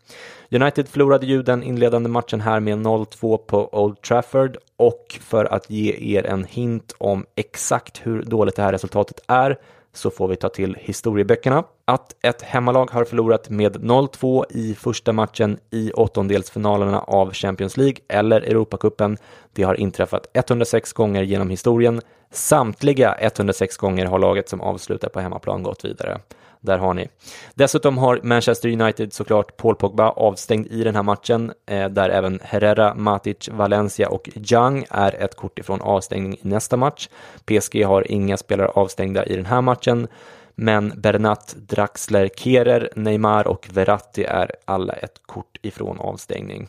United 0.50 0.88
förlorade 0.88 1.26
ju 1.26 1.42
den 1.42 1.62
inledande 1.62 2.08
matchen 2.08 2.40
här 2.40 2.60
med 2.60 2.78
0-2 2.78 3.38
på 3.38 3.68
Old 3.84 4.02
Trafford 4.02 4.56
och 4.76 5.18
för 5.20 5.44
att 5.44 5.70
ge 5.70 6.18
er 6.18 6.26
en 6.26 6.44
hint 6.44 6.94
om 6.98 7.26
exakt 7.36 8.06
hur 8.06 8.22
dåligt 8.22 8.56
det 8.56 8.62
här 8.62 8.72
resultatet 8.72 9.20
är 9.26 9.58
så 9.92 10.10
får 10.10 10.28
vi 10.28 10.36
ta 10.36 10.48
till 10.48 10.76
historieböckerna. 10.80 11.64
Att 11.84 12.14
ett 12.22 12.42
hemmalag 12.42 12.90
har 12.90 13.04
förlorat 13.04 13.50
med 13.50 13.76
0-2 13.76 14.44
i 14.50 14.74
första 14.74 15.12
matchen 15.12 15.58
i 15.70 15.92
åttondelsfinalerna 15.92 17.00
av 17.00 17.32
Champions 17.32 17.76
League 17.76 17.96
eller 18.08 18.40
Europacupen, 18.40 19.16
det 19.52 19.62
har 19.62 19.74
inträffat 19.74 20.26
106 20.32 20.92
gånger 20.92 21.22
genom 21.22 21.50
historien. 21.50 22.00
Samtliga 22.32 23.14
106 23.20 23.76
gånger 23.76 24.06
har 24.06 24.18
laget 24.18 24.48
som 24.48 24.60
avslutar 24.60 25.08
på 25.08 25.20
hemmaplan 25.20 25.62
gått 25.62 25.84
vidare. 25.84 26.20
Där 26.60 26.78
har 26.78 26.94
ni. 26.94 27.08
Dessutom 27.54 27.98
har 27.98 28.20
Manchester 28.22 28.68
United 28.68 29.12
såklart 29.12 29.56
Paul 29.56 29.76
Pogba 29.76 30.10
avstängd 30.10 30.66
i 30.66 30.84
den 30.84 30.94
här 30.94 31.02
matchen, 31.02 31.52
eh, 31.66 31.88
där 31.88 32.10
även 32.10 32.40
Herrera, 32.42 32.94
Matic, 32.94 33.48
Valencia 33.52 34.08
och 34.08 34.28
Young 34.52 34.84
är 34.90 35.14
ett 35.14 35.36
kort 35.36 35.58
ifrån 35.58 35.80
avstängning 35.80 36.34
i 36.34 36.40
nästa 36.42 36.76
match. 36.76 37.08
PSG 37.44 37.84
har 37.84 38.12
inga 38.12 38.36
spelare 38.36 38.68
avstängda 38.68 39.26
i 39.26 39.36
den 39.36 39.46
här 39.46 39.60
matchen, 39.60 40.08
men 40.54 40.92
Bernat, 40.96 41.54
Draxler, 41.58 42.28
Kerer, 42.36 42.90
Neymar 42.96 43.48
och 43.48 43.68
Verratti 43.72 44.24
är 44.24 44.50
alla 44.64 44.92
ett 44.92 45.20
kort 45.26 45.58
ifrån 45.62 46.00
avstängning. 46.00 46.68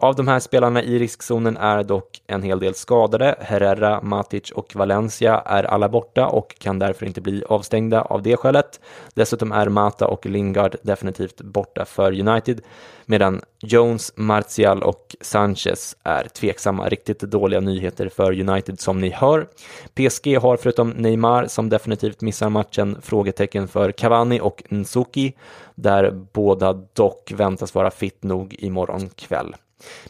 Av 0.00 0.14
de 0.14 0.28
här 0.28 0.40
spelarna 0.40 0.82
i 0.82 0.98
riskzonen 0.98 1.56
är 1.56 1.82
dock 1.82 2.22
en 2.26 2.42
hel 2.42 2.60
del 2.60 2.74
skadade. 2.74 3.34
Herrera, 3.40 4.00
Matic 4.02 4.50
och 4.50 4.76
Valencia 4.76 5.42
är 5.46 5.64
alla 5.64 5.88
borta 5.88 6.26
och 6.26 6.58
kan 6.58 6.78
därför 6.78 7.06
inte 7.06 7.20
bli 7.20 7.44
avstängda 7.48 8.02
av 8.02 8.22
det 8.22 8.36
skälet. 8.36 8.80
Dessutom 9.14 9.52
är 9.52 9.68
Mata 9.68 10.06
och 10.06 10.26
Lingard 10.26 10.76
definitivt 10.82 11.40
borta 11.40 11.84
för 11.84 12.28
United, 12.28 12.60
medan 13.06 13.40
Jones, 13.60 14.12
Martial 14.16 14.82
och 14.82 15.16
Sanchez 15.20 15.96
är 16.02 16.24
tveksamma. 16.24 16.88
Riktigt 16.88 17.20
dåliga 17.20 17.60
nyheter 17.60 18.08
för 18.08 18.48
United 18.48 18.80
som 18.80 19.00
ni 19.00 19.10
hör. 19.10 19.46
PSG 19.94 20.38
har 20.38 20.56
förutom 20.56 20.90
Neymar 20.90 21.46
som 21.46 21.68
definitivt 21.68 22.20
missar 22.20 22.48
matchen 22.48 22.96
frågetecken 23.02 23.68
för 23.68 23.92
Cavani 23.92 24.40
och 24.40 24.62
Nsuki, 24.68 25.32
där 25.74 26.10
båda 26.32 26.72
dock 26.72 27.32
väntas 27.36 27.74
vara 27.74 27.90
fit 27.90 28.22
nog 28.22 28.56
imorgon 28.58 29.08
kväll. 29.08 29.54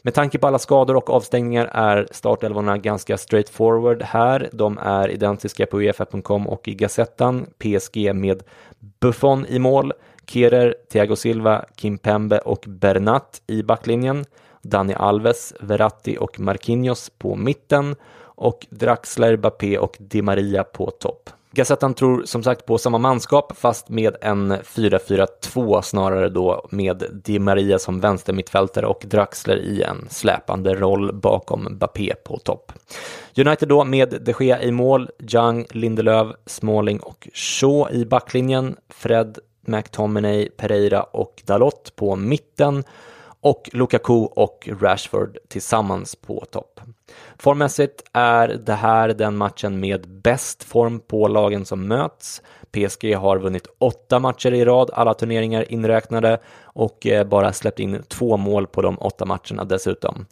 Med 0.02 0.14
tanke 0.14 0.38
på 0.38 0.46
alla 0.46 0.58
skador 0.58 0.96
och 0.96 1.10
avstängningar 1.10 1.70
är 1.72 2.08
startelvorna 2.10 2.78
ganska 2.78 3.18
straightforward 3.18 4.02
här. 4.02 4.48
De 4.52 4.78
är 4.78 5.08
identiska 5.08 5.66
på 5.66 5.80
Uefa.com 5.80 6.48
och 6.48 6.68
i 6.68 6.74
Gazettan. 6.74 7.46
PSG 7.58 8.14
med 8.14 8.42
Buffon 9.00 9.46
i 9.46 9.58
mål, 9.58 9.92
Kehrer, 10.26 10.74
Thiago 10.92 11.16
Silva, 11.16 11.64
Kim 11.76 11.98
Pembe 11.98 12.38
och 12.38 12.64
Bernat 12.66 13.42
i 13.46 13.62
backlinjen. 13.62 14.24
Dani 14.62 14.94
Alves, 14.94 15.54
Verratti 15.60 16.16
och 16.20 16.40
Marquinhos 16.40 17.10
på 17.18 17.36
mitten 17.36 17.96
och 18.20 18.66
Draxler, 18.70 19.36
Bappé 19.36 19.78
och 19.78 19.96
Di 19.98 20.22
Maria 20.22 20.64
på 20.64 20.90
topp. 20.90 21.30
Gazettan 21.50 21.94
tror 21.94 22.22
som 22.24 22.42
sagt 22.42 22.66
på 22.66 22.78
samma 22.78 22.98
manskap 22.98 23.52
fast 23.56 23.88
med 23.88 24.16
en 24.20 24.52
4-4-2 24.52 25.82
snarare 25.82 26.28
då 26.28 26.68
med 26.70 27.04
Di 27.24 27.38
Maria 27.38 27.78
som 27.78 28.00
vänstermittfältare 28.00 28.86
och 28.86 29.04
Draxler 29.06 29.56
i 29.56 29.82
en 29.82 30.06
släpande 30.10 30.74
roll 30.74 31.14
bakom 31.14 31.64
Mbappé 31.64 32.14
på 32.24 32.38
topp. 32.38 32.72
United 33.36 33.68
då 33.68 33.84
med 33.84 34.22
de 34.22 34.34
Gea 34.40 34.62
i 34.62 34.72
mål, 34.72 35.10
Young, 35.34 35.66
Lindelöf, 35.70 36.28
Smalling 36.46 37.00
och 37.00 37.28
Shaw 37.34 37.92
i 37.92 38.04
backlinjen, 38.04 38.76
Fred, 38.88 39.38
McTominay, 39.66 40.48
Pereira 40.48 41.02
och 41.02 41.42
Dalot 41.46 41.96
på 41.96 42.16
mitten 42.16 42.84
och 43.40 43.70
Lukaku 43.72 44.12
och 44.14 44.68
Rashford 44.80 45.38
tillsammans 45.48 46.16
på 46.16 46.44
topp. 46.50 46.80
Formmässigt 47.38 48.02
är 48.12 48.48
det 48.48 48.74
här 48.74 49.08
den 49.08 49.36
matchen 49.36 49.80
med 49.80 50.08
bäst 50.08 50.64
form 50.64 51.00
på 51.00 51.28
lagen 51.28 51.64
som 51.64 51.88
möts. 51.88 52.42
PSG 52.70 53.14
har 53.14 53.38
vunnit 53.38 53.66
åtta 53.78 54.18
matcher 54.18 54.54
i 54.54 54.64
rad, 54.64 54.90
alla 54.92 55.14
turneringar 55.14 55.72
inräknade 55.72 56.40
och 56.78 57.06
eh, 57.06 57.26
bara 57.26 57.52
släppt 57.52 57.80
in 57.80 58.02
två 58.08 58.36
mål 58.36 58.66
på 58.66 58.82
de 58.82 58.98
åtta 58.98 59.24
matcherna 59.24 59.64
dessutom. 59.64 60.26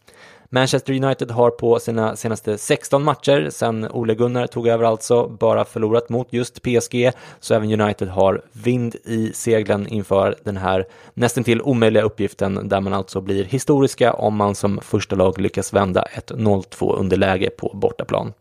Manchester 0.49 0.93
United 1.03 1.31
har 1.31 1.49
på 1.51 1.79
sina 1.79 2.15
senaste 2.15 2.57
16 2.57 3.03
matcher 3.03 3.49
sedan 3.49 3.87
Ole 3.91 4.15
Gunnar 4.15 4.47
tog 4.47 4.67
över 4.67 4.85
alltså 4.85 5.27
bara 5.27 5.65
förlorat 5.65 6.09
mot 6.09 6.33
just 6.33 6.61
PSG, 6.61 7.11
så 7.39 7.53
även 7.53 7.81
United 7.81 8.07
har 8.07 8.41
vind 8.51 8.95
i 8.95 9.31
seglen 9.33 9.87
inför 9.87 10.35
den 10.43 10.57
här 10.57 10.85
nästan 11.13 11.43
till 11.43 11.61
omöjliga 11.61 12.03
uppgiften 12.03 12.69
där 12.69 12.81
man 12.81 12.93
alltså 12.93 13.21
blir 13.21 13.43
historiska 13.43 14.13
om 14.13 14.35
man 14.35 14.55
som 14.55 14.79
första 14.81 15.15
lag 15.15 15.41
lyckas 15.41 15.73
vända 15.73 16.01
ett 16.01 16.31
0-2 16.31 16.95
underläge 16.99 17.49
på 17.49 17.71
bortaplan. 17.73 18.33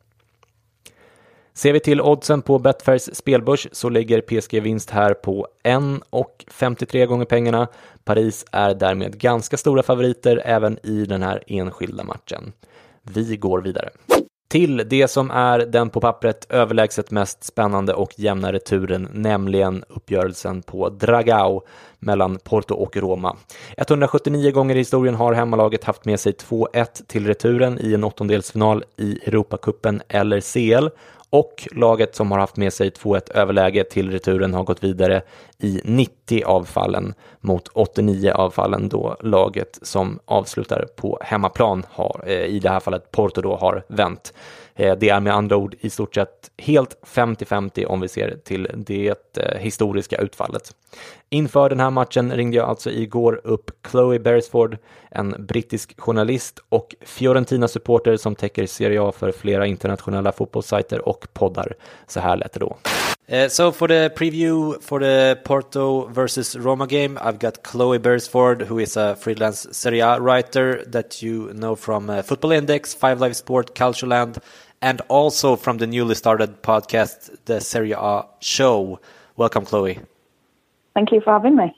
Ser 1.56 1.72
vi 1.72 1.80
till 1.80 2.00
oddsen 2.00 2.42
på 2.42 2.58
Betfairs 2.58 3.16
spelbörs 3.16 3.68
så 3.72 3.88
ligger 3.88 4.20
PSG 4.20 4.62
vinst 4.62 4.90
här 4.90 5.14
på 5.14 5.48
1,53 5.64 7.06
gånger 7.06 7.24
pengarna. 7.24 7.68
Paris 8.04 8.44
är 8.52 8.74
därmed 8.74 9.18
ganska 9.18 9.56
stora 9.56 9.82
favoriter 9.82 10.42
även 10.44 10.78
i 10.86 11.04
den 11.04 11.22
här 11.22 11.42
enskilda 11.46 12.04
matchen. 12.04 12.52
Vi 13.02 13.36
går 13.36 13.60
vidare. 13.60 13.88
Till 14.48 14.82
det 14.88 15.08
som 15.08 15.30
är 15.30 15.58
den 15.58 15.90
på 15.90 16.00
pappret 16.00 16.46
överlägset 16.50 17.10
mest 17.10 17.44
spännande 17.44 17.94
och 17.94 18.12
jämna 18.16 18.52
returen, 18.52 19.08
nämligen 19.12 19.84
uppgörelsen 19.88 20.62
på 20.62 20.88
Dragao 20.88 21.62
mellan 21.98 22.38
Porto 22.44 22.74
och 22.74 22.96
Roma. 22.96 23.36
179 23.76 24.50
gånger 24.50 24.74
i 24.74 24.78
historien 24.78 25.14
har 25.14 25.32
hemmalaget 25.32 25.84
haft 25.84 26.04
med 26.04 26.20
sig 26.20 26.32
2-1 26.32 26.86
till 27.06 27.26
returen 27.26 27.78
i 27.80 27.94
en 27.94 28.04
åttondelsfinal 28.04 28.84
i 28.96 29.18
Europacupen 29.26 30.02
eller 30.08 30.40
CL 30.40 30.88
och 31.30 31.68
laget 31.72 32.14
som 32.14 32.30
har 32.30 32.38
haft 32.38 32.56
med 32.56 32.72
sig 32.72 32.90
2-1 32.90 33.32
överläge 33.34 33.84
till 33.84 34.10
returen 34.10 34.54
har 34.54 34.64
gått 34.64 34.84
vidare 34.84 35.22
i 35.58 35.80
90 35.84 36.42
av 36.44 36.64
fallen 36.64 37.14
mot 37.40 37.68
89 37.68 38.32
av 38.32 38.50
fallen 38.50 38.88
då 38.88 39.16
laget 39.20 39.78
som 39.82 40.18
avslutar 40.24 40.86
på 40.96 41.18
hemmaplan 41.22 41.86
har, 41.90 42.22
eh, 42.26 42.32
i 42.32 42.58
det 42.58 42.70
här 42.70 42.80
fallet 42.80 43.10
Porto 43.10 43.40
då 43.40 43.56
har 43.56 43.84
vänt. 43.88 44.32
Eh, 44.74 44.96
det 44.98 45.08
är 45.08 45.20
med 45.20 45.34
andra 45.34 45.56
ord 45.56 45.74
i 45.80 45.90
stort 45.90 46.14
sett 46.14 46.50
helt 46.58 46.98
50-50 47.02 47.86
om 47.86 48.00
vi 48.00 48.08
ser 48.08 48.36
till 48.44 48.68
det 48.74 49.36
eh, 49.36 49.58
historiska 49.58 50.16
utfallet. 50.16 50.74
Inför 51.30 51.68
den 51.68 51.80
här 51.80 51.90
matchen 51.90 52.32
ringde 52.32 52.56
jag 52.56 52.68
alltså 52.68 52.90
igår 52.90 53.40
upp 53.44 53.70
Chloe 53.90 54.18
Beresford, 54.18 54.78
en 55.10 55.46
brittisk 55.46 56.00
journalist 56.00 56.60
och 56.68 56.94
Fiorentina-supporter 57.00 58.16
som 58.16 58.34
täcker 58.34 58.66
Serie 58.66 59.02
A 59.02 59.12
för 59.12 59.32
flera 59.32 59.66
internationella 59.66 60.32
fotbollssajter 60.32 61.08
och 61.08 61.26
poddar. 61.32 61.74
Så 62.06 62.20
här 62.20 62.36
lät 62.36 62.52
det 62.52 62.60
då. 62.60 62.76
Uh, 63.28 63.48
so 63.48 63.72
for 63.72 63.88
the 63.88 64.08
preview 64.08 64.78
for 64.80 65.00
the 65.00 65.34
Porto 65.44 66.06
versus 66.06 66.54
Roma 66.54 66.86
game, 66.86 67.18
I've 67.18 67.40
got 67.40 67.64
Chloe 67.64 67.98
Beresford, 67.98 68.62
who 68.62 68.78
is 68.78 68.96
a 68.96 69.16
freelance 69.16 69.66
Serie 69.72 70.02
A 70.02 70.20
writer 70.20 70.84
that 70.92 71.22
you 71.22 71.52
know 71.52 71.74
from 71.74 72.08
uh, 72.08 72.22
Football 72.22 72.52
Index, 72.52 72.94
Five 72.94 73.20
Live 73.20 73.34
Sport, 73.34 73.74
Cultureland, 73.74 74.38
and 74.80 75.00
also 75.08 75.56
from 75.56 75.78
the 75.78 75.88
newly 75.88 76.14
started 76.14 76.62
podcast, 76.62 77.30
the 77.46 77.60
Serie 77.60 77.96
A 77.98 78.26
Show. 78.40 79.00
Welcome, 79.36 79.64
Chloe. 79.64 79.98
Thank 80.96 81.12
you 81.12 81.20
for 81.20 81.34
having 81.34 81.56
me. 81.56 81.76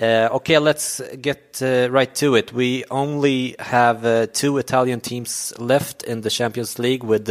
Uh, 0.00 0.28
okay, 0.30 0.56
let's 0.58 1.00
get 1.20 1.60
uh, 1.60 1.88
right 1.90 2.14
to 2.14 2.36
it. 2.36 2.52
We 2.52 2.84
only 2.88 3.56
have 3.58 4.04
uh, 4.04 4.28
two 4.32 4.58
Italian 4.58 5.00
teams 5.00 5.52
left 5.58 6.04
in 6.04 6.20
the 6.20 6.30
Champions 6.30 6.78
League, 6.78 7.02
with 7.02 7.28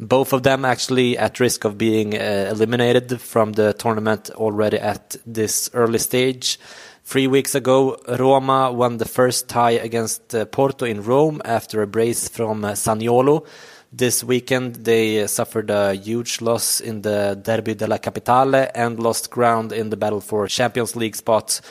both 0.00 0.32
of 0.32 0.42
them 0.42 0.64
actually 0.64 1.16
at 1.16 1.38
risk 1.38 1.64
of 1.64 1.78
being 1.78 2.16
uh, 2.16 2.48
eliminated 2.50 3.20
from 3.20 3.52
the 3.52 3.72
tournament 3.72 4.30
already 4.30 4.78
at 4.78 5.14
this 5.24 5.70
early 5.74 6.00
stage. 6.00 6.58
Three 7.04 7.28
weeks 7.28 7.54
ago, 7.54 7.96
Roma 8.18 8.72
won 8.72 8.96
the 8.96 9.04
first 9.04 9.48
tie 9.48 9.78
against 9.78 10.34
uh, 10.34 10.44
Porto 10.44 10.84
in 10.86 11.04
Rome 11.04 11.40
after 11.44 11.82
a 11.82 11.86
brace 11.86 12.28
from 12.28 12.64
uh, 12.64 12.72
Saniolo. 12.72 13.46
This 13.92 14.24
weekend, 14.24 14.84
they 14.84 15.26
suffered 15.26 15.70
a 15.70 15.94
huge 15.94 16.40
loss 16.40 16.80
in 16.80 17.02
the 17.02 17.40
Derby 17.40 17.74
della 17.74 17.98
Capitale 17.98 18.68
and 18.74 18.98
lost 18.98 19.30
ground 19.30 19.72
in 19.72 19.90
the 19.90 19.96
battle 19.96 20.20
for 20.20 20.48
Champions 20.48 20.96
League 20.96 21.16
spots. 21.16 21.62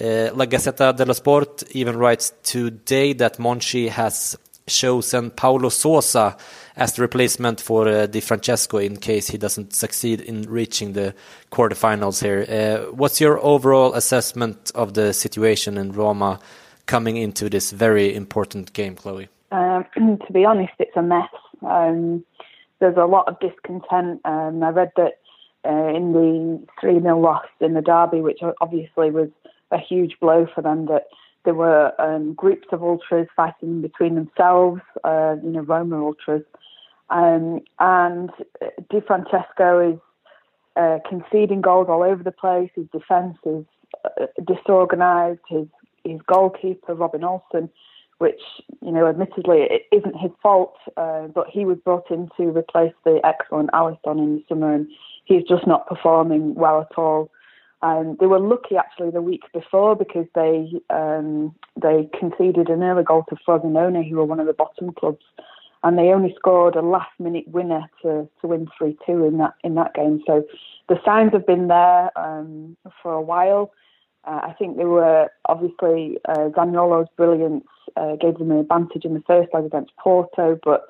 Uh, 0.00 0.30
La 0.34 0.46
Gazzetta 0.46 0.92
dello 0.92 1.12
Sport 1.12 1.64
even 1.72 1.96
writes 1.96 2.32
today 2.42 3.12
that 3.12 3.38
Monchi 3.38 3.88
has 3.88 4.36
chosen 4.66 5.30
Paulo 5.30 5.68
Sosa 5.68 6.36
as 6.76 6.94
the 6.94 7.02
replacement 7.02 7.60
for 7.60 7.86
uh, 7.86 8.06
Di 8.06 8.20
Francesco 8.20 8.78
in 8.78 8.96
case 8.96 9.28
he 9.28 9.38
doesn't 9.38 9.74
succeed 9.74 10.20
in 10.20 10.42
reaching 10.42 10.94
the 10.94 11.14
quarterfinals 11.50 12.22
here. 12.22 12.46
Uh, 12.48 12.92
what's 12.92 13.20
your 13.20 13.38
overall 13.44 13.94
assessment 13.94 14.72
of 14.74 14.94
the 14.94 15.12
situation 15.12 15.76
in 15.76 15.92
Roma 15.92 16.40
coming 16.86 17.16
into 17.16 17.48
this 17.48 17.70
very 17.70 18.14
important 18.14 18.72
game, 18.72 18.96
Chloe? 18.96 19.28
Um, 19.52 19.84
to 20.26 20.32
be 20.32 20.44
honest, 20.44 20.72
it's 20.78 20.96
a 20.96 21.02
mess. 21.02 21.28
Um, 21.66 22.24
there's 22.80 22.96
a 22.96 23.06
lot 23.06 23.28
of 23.28 23.38
discontent. 23.40 24.20
Um, 24.24 24.62
I 24.62 24.70
read 24.70 24.92
that 24.96 25.14
uh, 25.66 25.88
in 25.94 26.12
the 26.12 26.66
3 26.80 27.00
0 27.00 27.20
loss 27.20 27.46
in 27.60 27.74
the 27.74 27.80
derby, 27.80 28.20
which 28.20 28.40
obviously 28.60 29.10
was 29.10 29.28
a 29.70 29.78
huge 29.78 30.18
blow 30.20 30.46
for 30.54 30.62
them, 30.62 30.86
that 30.86 31.06
there 31.44 31.54
were 31.54 31.92
um, 32.00 32.34
groups 32.34 32.68
of 32.72 32.82
ultras 32.82 33.28
fighting 33.36 33.82
between 33.82 34.14
themselves, 34.14 34.80
uh, 35.04 35.36
you 35.42 35.50
know, 35.50 35.60
Roma 35.60 36.04
ultras. 36.04 36.42
Um, 37.10 37.60
and 37.78 38.30
Di 38.90 39.00
Francesco 39.06 39.92
is 39.92 39.98
uh, 40.76 40.98
conceding 41.08 41.60
goals 41.60 41.86
all 41.88 42.02
over 42.02 42.22
the 42.22 42.32
place. 42.32 42.70
His 42.74 42.86
defence 42.92 43.36
is 43.44 43.64
uh, 44.04 44.26
disorganised. 44.44 45.40
His 45.48 45.66
his 46.04 46.20
goalkeeper 46.26 46.94
Robin 46.94 47.24
Olsen, 47.24 47.70
which 48.18 48.40
you 48.80 48.92
know, 48.92 49.06
admittedly, 49.06 49.62
it 49.62 49.82
isn't 49.92 50.16
his 50.16 50.30
fault, 50.42 50.76
uh, 50.96 51.26
but 51.28 51.48
he 51.48 51.64
was 51.64 51.78
brought 51.78 52.10
in 52.10 52.28
to 52.36 52.44
replace 52.48 52.92
the 53.04 53.20
excellent 53.24 53.70
Alisson 53.72 54.18
in 54.18 54.36
the 54.36 54.44
summer, 54.48 54.74
and 54.74 54.88
he's 55.24 55.42
just 55.44 55.66
not 55.66 55.86
performing 55.86 56.54
well 56.54 56.80
at 56.80 56.98
all. 56.98 57.30
Um, 57.82 58.16
they 58.18 58.26
were 58.26 58.40
lucky 58.40 58.76
actually 58.76 59.10
the 59.10 59.20
week 59.20 59.42
before 59.52 59.94
because 59.94 60.26
they 60.34 60.72
um, 60.90 61.54
they 61.80 62.08
conceded 62.18 62.68
an 62.68 62.82
early 62.82 63.04
goal 63.04 63.24
to 63.28 63.36
Frosinone, 63.46 64.08
who 64.08 64.16
were 64.16 64.24
one 64.24 64.40
of 64.40 64.46
the 64.46 64.54
bottom 64.54 64.92
clubs, 64.92 65.24
and 65.82 65.98
they 65.98 66.08
only 66.08 66.34
scored 66.38 66.76
a 66.76 66.82
last 66.82 67.12
minute 67.18 67.46
winner 67.48 67.82
to, 68.02 68.28
to 68.40 68.46
win 68.46 68.68
three 68.78 68.96
two 69.06 69.24
in 69.24 69.38
that 69.38 69.54
in 69.64 69.74
that 69.74 69.94
game. 69.94 70.22
So 70.26 70.44
the 70.88 70.98
signs 71.04 71.32
have 71.32 71.46
been 71.46 71.68
there 71.68 72.10
um, 72.18 72.76
for 73.02 73.12
a 73.12 73.20
while. 73.22 73.72
Uh, 74.24 74.40
I 74.44 74.54
think 74.58 74.78
they 74.78 74.86
were 74.86 75.28
obviously 75.46 76.18
uh, 76.26 76.48
Zaniolo's 76.56 77.08
brilliance 77.16 77.66
uh, 77.96 78.16
gave 78.16 78.38
them 78.38 78.50
an 78.50 78.58
advantage 78.58 79.04
in 79.04 79.14
the 79.14 79.22
first 79.26 79.52
leg 79.54 79.64
against 79.64 79.96
Porto, 79.96 80.58
but 80.62 80.86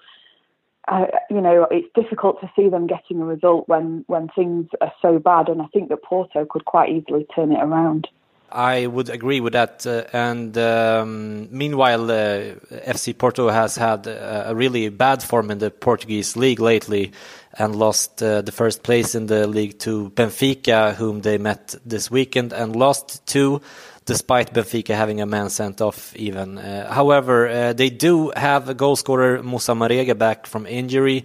uh, 0.89 1.07
you 1.31 1.41
know, 1.41 1.67
it's 1.71 1.89
difficult 1.95 2.41
to 2.41 2.51
see 2.55 2.69
them 2.69 2.87
getting 2.87 3.21
a 3.21 3.25
result 3.25 3.67
when, 3.69 4.05
when 4.07 4.29
things 4.29 4.67
are 4.81 4.93
so 5.01 5.19
bad. 5.19 5.49
And 5.49 5.63
I 5.63 5.67
think 5.67 5.89
that 5.89 6.03
Porto 6.03 6.45
could 6.49 6.65
quite 6.67 6.91
easily 6.91 7.27
turn 7.35 7.53
it 7.53 7.63
around. 7.63 8.07
I 8.53 8.87
would 8.87 9.09
agree 9.09 9.41
with 9.41 9.55
that. 9.55 9.87
Uh, 9.87 10.05
and 10.13 10.57
um, 10.59 11.49
meanwhile, 11.51 12.11
uh, 12.11 12.55
FC 12.87 13.17
Porto 13.17 13.49
has 13.49 13.77
had 13.77 14.07
a 14.07 14.53
really 14.55 14.89
bad 14.91 15.23
form 15.23 15.51
in 15.51 15.59
the 15.59 15.71
Portuguese 15.71 16.37
league 16.37 16.61
lately 16.61 17.13
and 17.59 17.75
lost 17.75 18.23
uh, 18.23 18.43
the 18.43 18.53
first 18.53 18.83
place 18.83 19.15
in 19.15 19.27
the 19.27 19.47
league 19.47 19.79
to 19.81 20.11
Benfica, 20.11 20.95
whom 20.95 21.23
they 21.23 21.39
met 21.39 21.75
this 21.85 22.11
weekend 22.11 22.53
and 22.53 22.77
lost 22.77 23.27
to 23.29 23.61
despite 24.07 24.53
Benfica 24.53 24.95
having 24.95 25.21
a 25.21 25.27
man 25.27 25.51
sent 25.51 25.81
off 25.81 26.15
even. 26.17 26.59
Uh, 26.59 26.93
however, 26.93 27.49
uh, 27.49 27.73
they 27.73 27.91
do 27.91 28.33
have 28.37 28.69
a 28.69 28.75
goal 28.75 28.97
scorer 28.97 29.43
Marega 29.43 30.17
back 30.17 30.47
from 30.47 30.67
injury, 30.67 31.25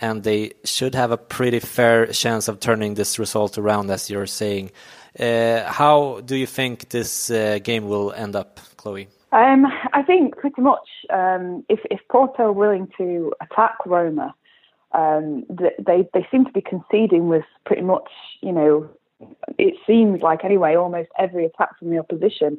and 0.00 0.22
they 0.22 0.52
should 0.64 0.94
have 0.94 1.10
a 1.10 1.16
pretty 1.16 1.60
fair 1.60 2.06
chance 2.06 2.48
of 2.48 2.60
turning 2.60 2.94
this 2.94 3.18
result 3.18 3.58
around, 3.58 3.90
as 3.90 4.10
you're 4.10 4.26
saying. 4.26 4.70
Uh, 5.18 5.64
how 5.64 6.20
do 6.24 6.36
you 6.36 6.46
think 6.46 6.90
this 6.90 7.30
uh, 7.30 7.58
game 7.62 7.88
will 7.88 8.12
end 8.12 8.36
up, 8.36 8.60
Chloe? 8.76 9.08
Um, 9.32 9.66
I 9.92 10.02
think 10.02 10.36
pretty 10.36 10.62
much 10.62 10.88
um, 11.10 11.64
if, 11.68 11.80
if 11.90 12.00
Porto 12.10 12.44
are 12.44 12.52
willing 12.52 12.88
to 12.98 13.32
attack 13.40 13.74
Roma, 13.84 14.34
um, 14.92 15.44
they 15.50 16.08
they 16.14 16.26
seem 16.30 16.44
to 16.44 16.52
be 16.52 16.62
conceding 16.62 17.28
with 17.28 17.44
pretty 17.64 17.82
much 17.82 18.08
you 18.40 18.52
know 18.52 18.88
it 19.58 19.74
seems 19.86 20.22
like 20.22 20.44
anyway 20.44 20.74
almost 20.74 21.08
every 21.18 21.44
attack 21.46 21.78
from 21.78 21.90
the 21.90 21.98
opposition. 21.98 22.58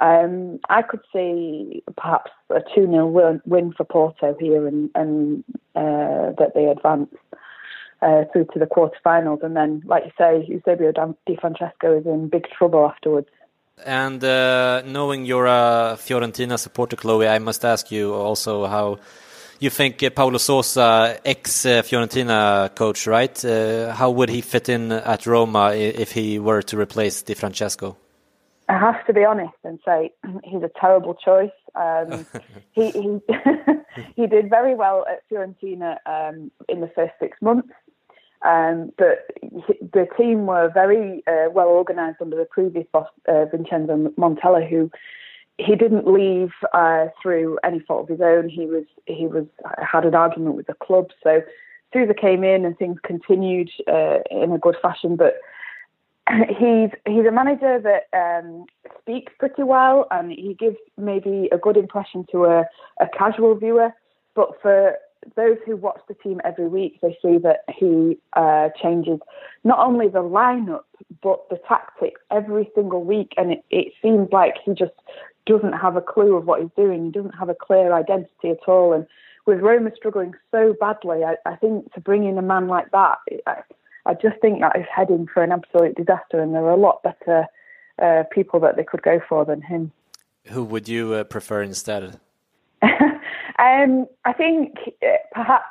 Um, 0.00 0.58
I 0.68 0.82
could 0.82 1.02
see 1.12 1.82
perhaps 1.96 2.32
a 2.50 2.60
2 2.74 2.86
0 2.86 3.06
win, 3.06 3.40
win, 3.46 3.72
for 3.72 3.84
Porto 3.84 4.36
here 4.40 4.66
and, 4.66 4.90
and 4.94 5.44
uh, 5.76 6.34
that 6.38 6.52
they 6.54 6.64
advance 6.66 7.14
uh, 8.02 8.24
through 8.32 8.46
to 8.52 8.58
the 8.58 8.66
quarterfinals. 8.66 9.44
And 9.44 9.56
then, 9.56 9.82
like 9.86 10.04
you 10.04 10.12
say, 10.18 10.44
Eusebio 10.48 10.92
Di 10.92 11.36
Francesco 11.36 11.98
is 11.98 12.06
in 12.06 12.28
big 12.28 12.48
trouble 12.50 12.84
afterwards. 12.84 13.28
And 13.84 14.22
uh, 14.22 14.82
knowing 14.82 15.24
you're 15.24 15.46
a 15.46 15.96
Fiorentina 15.98 16.58
supporter, 16.58 16.96
Chloe, 16.96 17.28
I 17.28 17.38
must 17.38 17.64
ask 17.64 17.90
you 17.90 18.14
also 18.14 18.66
how 18.66 18.98
you 19.64 19.70
think 19.70 20.02
uh, 20.02 20.10
Paulo 20.10 20.38
Sousa, 20.38 21.18
ex 21.24 21.64
Fiorentina 21.64 22.74
coach, 22.74 23.06
right? 23.06 23.44
Uh, 23.44 23.92
how 23.92 24.10
would 24.10 24.28
he 24.28 24.42
fit 24.42 24.68
in 24.68 24.92
at 24.92 25.26
Roma 25.26 25.72
if 25.74 26.12
he 26.12 26.38
were 26.38 26.62
to 26.62 26.78
replace 26.78 27.22
Di 27.22 27.34
Francesco? 27.34 27.96
I 28.68 28.78
have 28.78 29.04
to 29.06 29.12
be 29.12 29.24
honest 29.24 29.54
and 29.64 29.78
say 29.84 30.12
he's 30.44 30.62
a 30.62 30.70
terrible 30.80 31.14
choice. 31.14 31.50
Um, 31.74 32.26
he 32.72 32.90
he, 32.90 33.20
he 34.16 34.26
did 34.26 34.48
very 34.50 34.74
well 34.74 35.06
at 35.10 35.28
Fiorentina 35.28 35.96
um, 36.06 36.50
in 36.68 36.80
the 36.80 36.90
first 36.94 37.14
six 37.18 37.36
months, 37.40 37.68
um, 38.42 38.92
but 38.98 39.26
the 39.92 40.06
team 40.18 40.46
were 40.46 40.70
very 40.72 41.22
uh, 41.26 41.50
well 41.50 41.68
organised 41.68 42.20
under 42.20 42.36
the 42.36 42.46
previous 42.46 42.86
boss, 42.92 43.08
uh, 43.28 43.46
Vincenzo 43.46 44.12
Montella, 44.18 44.68
who 44.68 44.90
he 45.58 45.76
didn't 45.76 46.06
leave 46.06 46.52
uh, 46.72 47.06
through 47.22 47.58
any 47.62 47.80
fault 47.80 48.04
of 48.04 48.08
his 48.08 48.20
own. 48.20 48.48
He 48.48 48.66
was 48.66 48.84
he 49.06 49.26
was 49.26 49.46
had 49.80 50.04
an 50.04 50.14
argument 50.14 50.56
with 50.56 50.66
the 50.66 50.74
club, 50.74 51.10
so 51.22 51.42
Sousa 51.92 52.14
came 52.14 52.42
in 52.42 52.64
and 52.64 52.76
things 52.76 52.98
continued 53.04 53.70
uh, 53.86 54.18
in 54.30 54.52
a 54.52 54.58
good 54.58 54.76
fashion. 54.82 55.16
But 55.16 55.36
he's 56.48 56.90
he's 57.06 57.26
a 57.26 57.30
manager 57.30 57.80
that 57.80 58.08
um, 58.16 58.66
speaks 59.00 59.32
pretty 59.38 59.62
well, 59.62 60.08
and 60.10 60.32
he 60.32 60.54
gives 60.58 60.76
maybe 60.98 61.48
a 61.52 61.58
good 61.58 61.76
impression 61.76 62.26
to 62.32 62.46
a, 62.46 62.64
a 63.00 63.08
casual 63.16 63.54
viewer. 63.54 63.90
But 64.34 64.60
for 64.60 64.96
those 65.36 65.56
who 65.64 65.76
watch 65.76 66.00
the 66.08 66.14
team 66.14 66.40
every 66.44 66.68
week, 66.68 66.98
they 67.00 67.16
see 67.22 67.38
that 67.38 67.60
he 67.68 68.18
uh, 68.34 68.70
changes 68.82 69.20
not 69.62 69.78
only 69.78 70.08
the 70.08 70.22
lineup 70.22 70.82
but 71.22 71.48
the 71.48 71.58
tactics 71.68 72.20
every 72.30 72.68
single 72.74 73.04
week, 73.04 73.32
and 73.36 73.52
it, 73.52 73.64
it 73.70 73.92
seems 74.02 74.28
like 74.32 74.56
he 74.64 74.72
just 74.74 74.92
doesn't 75.46 75.72
have 75.72 75.96
a 75.96 76.00
clue 76.00 76.36
of 76.36 76.46
what 76.46 76.60
he's 76.60 76.70
doing. 76.76 77.04
He 77.04 77.10
doesn't 77.10 77.38
have 77.38 77.48
a 77.48 77.54
clear 77.54 77.92
identity 77.92 78.50
at 78.50 78.68
all. 78.68 78.92
And 78.92 79.06
with 79.46 79.60
Roma 79.60 79.90
struggling 79.94 80.34
so 80.50 80.74
badly, 80.80 81.22
I, 81.24 81.36
I 81.46 81.56
think 81.56 81.92
to 81.94 82.00
bring 82.00 82.24
in 82.24 82.38
a 82.38 82.42
man 82.42 82.68
like 82.68 82.90
that, 82.92 83.18
I, 83.46 83.56
I, 84.06 84.14
just 84.14 84.40
think 84.40 84.60
that 84.60 84.76
is 84.76 84.86
heading 84.94 85.26
for 85.32 85.42
an 85.42 85.52
absolute 85.52 85.96
disaster. 85.96 86.40
And 86.40 86.54
there 86.54 86.64
are 86.64 86.70
a 86.70 86.76
lot 86.76 87.02
better 87.02 87.46
uh, 88.02 88.24
people 88.32 88.60
that 88.60 88.76
they 88.76 88.84
could 88.84 89.02
go 89.02 89.20
for 89.28 89.44
than 89.44 89.60
him. 89.60 89.92
Who 90.46 90.64
would 90.64 90.88
you 90.88 91.14
uh, 91.14 91.24
prefer 91.24 91.62
instead? 91.62 92.18
um, 92.82 94.06
I 94.24 94.32
think 94.36 94.74
uh, 95.02 95.16
perhaps 95.32 95.64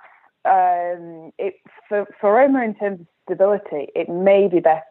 um, 0.46 1.32
it, 1.38 1.56
for, 1.88 2.08
for 2.20 2.34
Roma 2.34 2.64
in 2.64 2.76
terms 2.76 3.02
of 3.02 3.08
stability, 3.26 3.88
it 3.96 4.10
may 4.10 4.48
be 4.48 4.60
best 4.60 4.86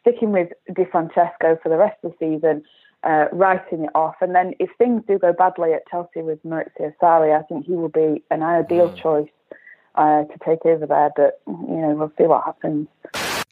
sticking 0.00 0.32
with 0.32 0.48
Di 0.74 0.84
Francesco 0.90 1.58
for 1.62 1.68
the 1.68 1.76
rest 1.76 1.96
of 2.02 2.12
the 2.12 2.36
season 2.36 2.62
uh, 3.04 3.26
writing 3.32 3.84
it 3.84 3.90
off. 3.94 4.16
And 4.20 4.34
then 4.34 4.54
if 4.58 4.70
things 4.78 5.02
do 5.06 5.18
go 5.18 5.32
badly 5.32 5.72
at 5.72 5.82
Chelsea 5.90 6.22
with 6.22 6.42
Maurizio 6.42 6.92
Sarri, 7.00 7.38
I 7.38 7.42
think 7.42 7.66
he 7.66 7.72
will 7.72 7.88
be 7.88 8.22
an 8.30 8.42
ideal 8.42 8.88
mm. 8.88 8.96
choice 8.96 9.30
uh, 9.94 10.24
to 10.24 10.38
take 10.44 10.64
over 10.64 10.86
there. 10.86 11.10
But, 11.16 11.40
you 11.46 11.80
know, 11.82 11.94
we'll 11.94 12.12
see 12.18 12.26
what 12.26 12.44
happens. 12.44 12.88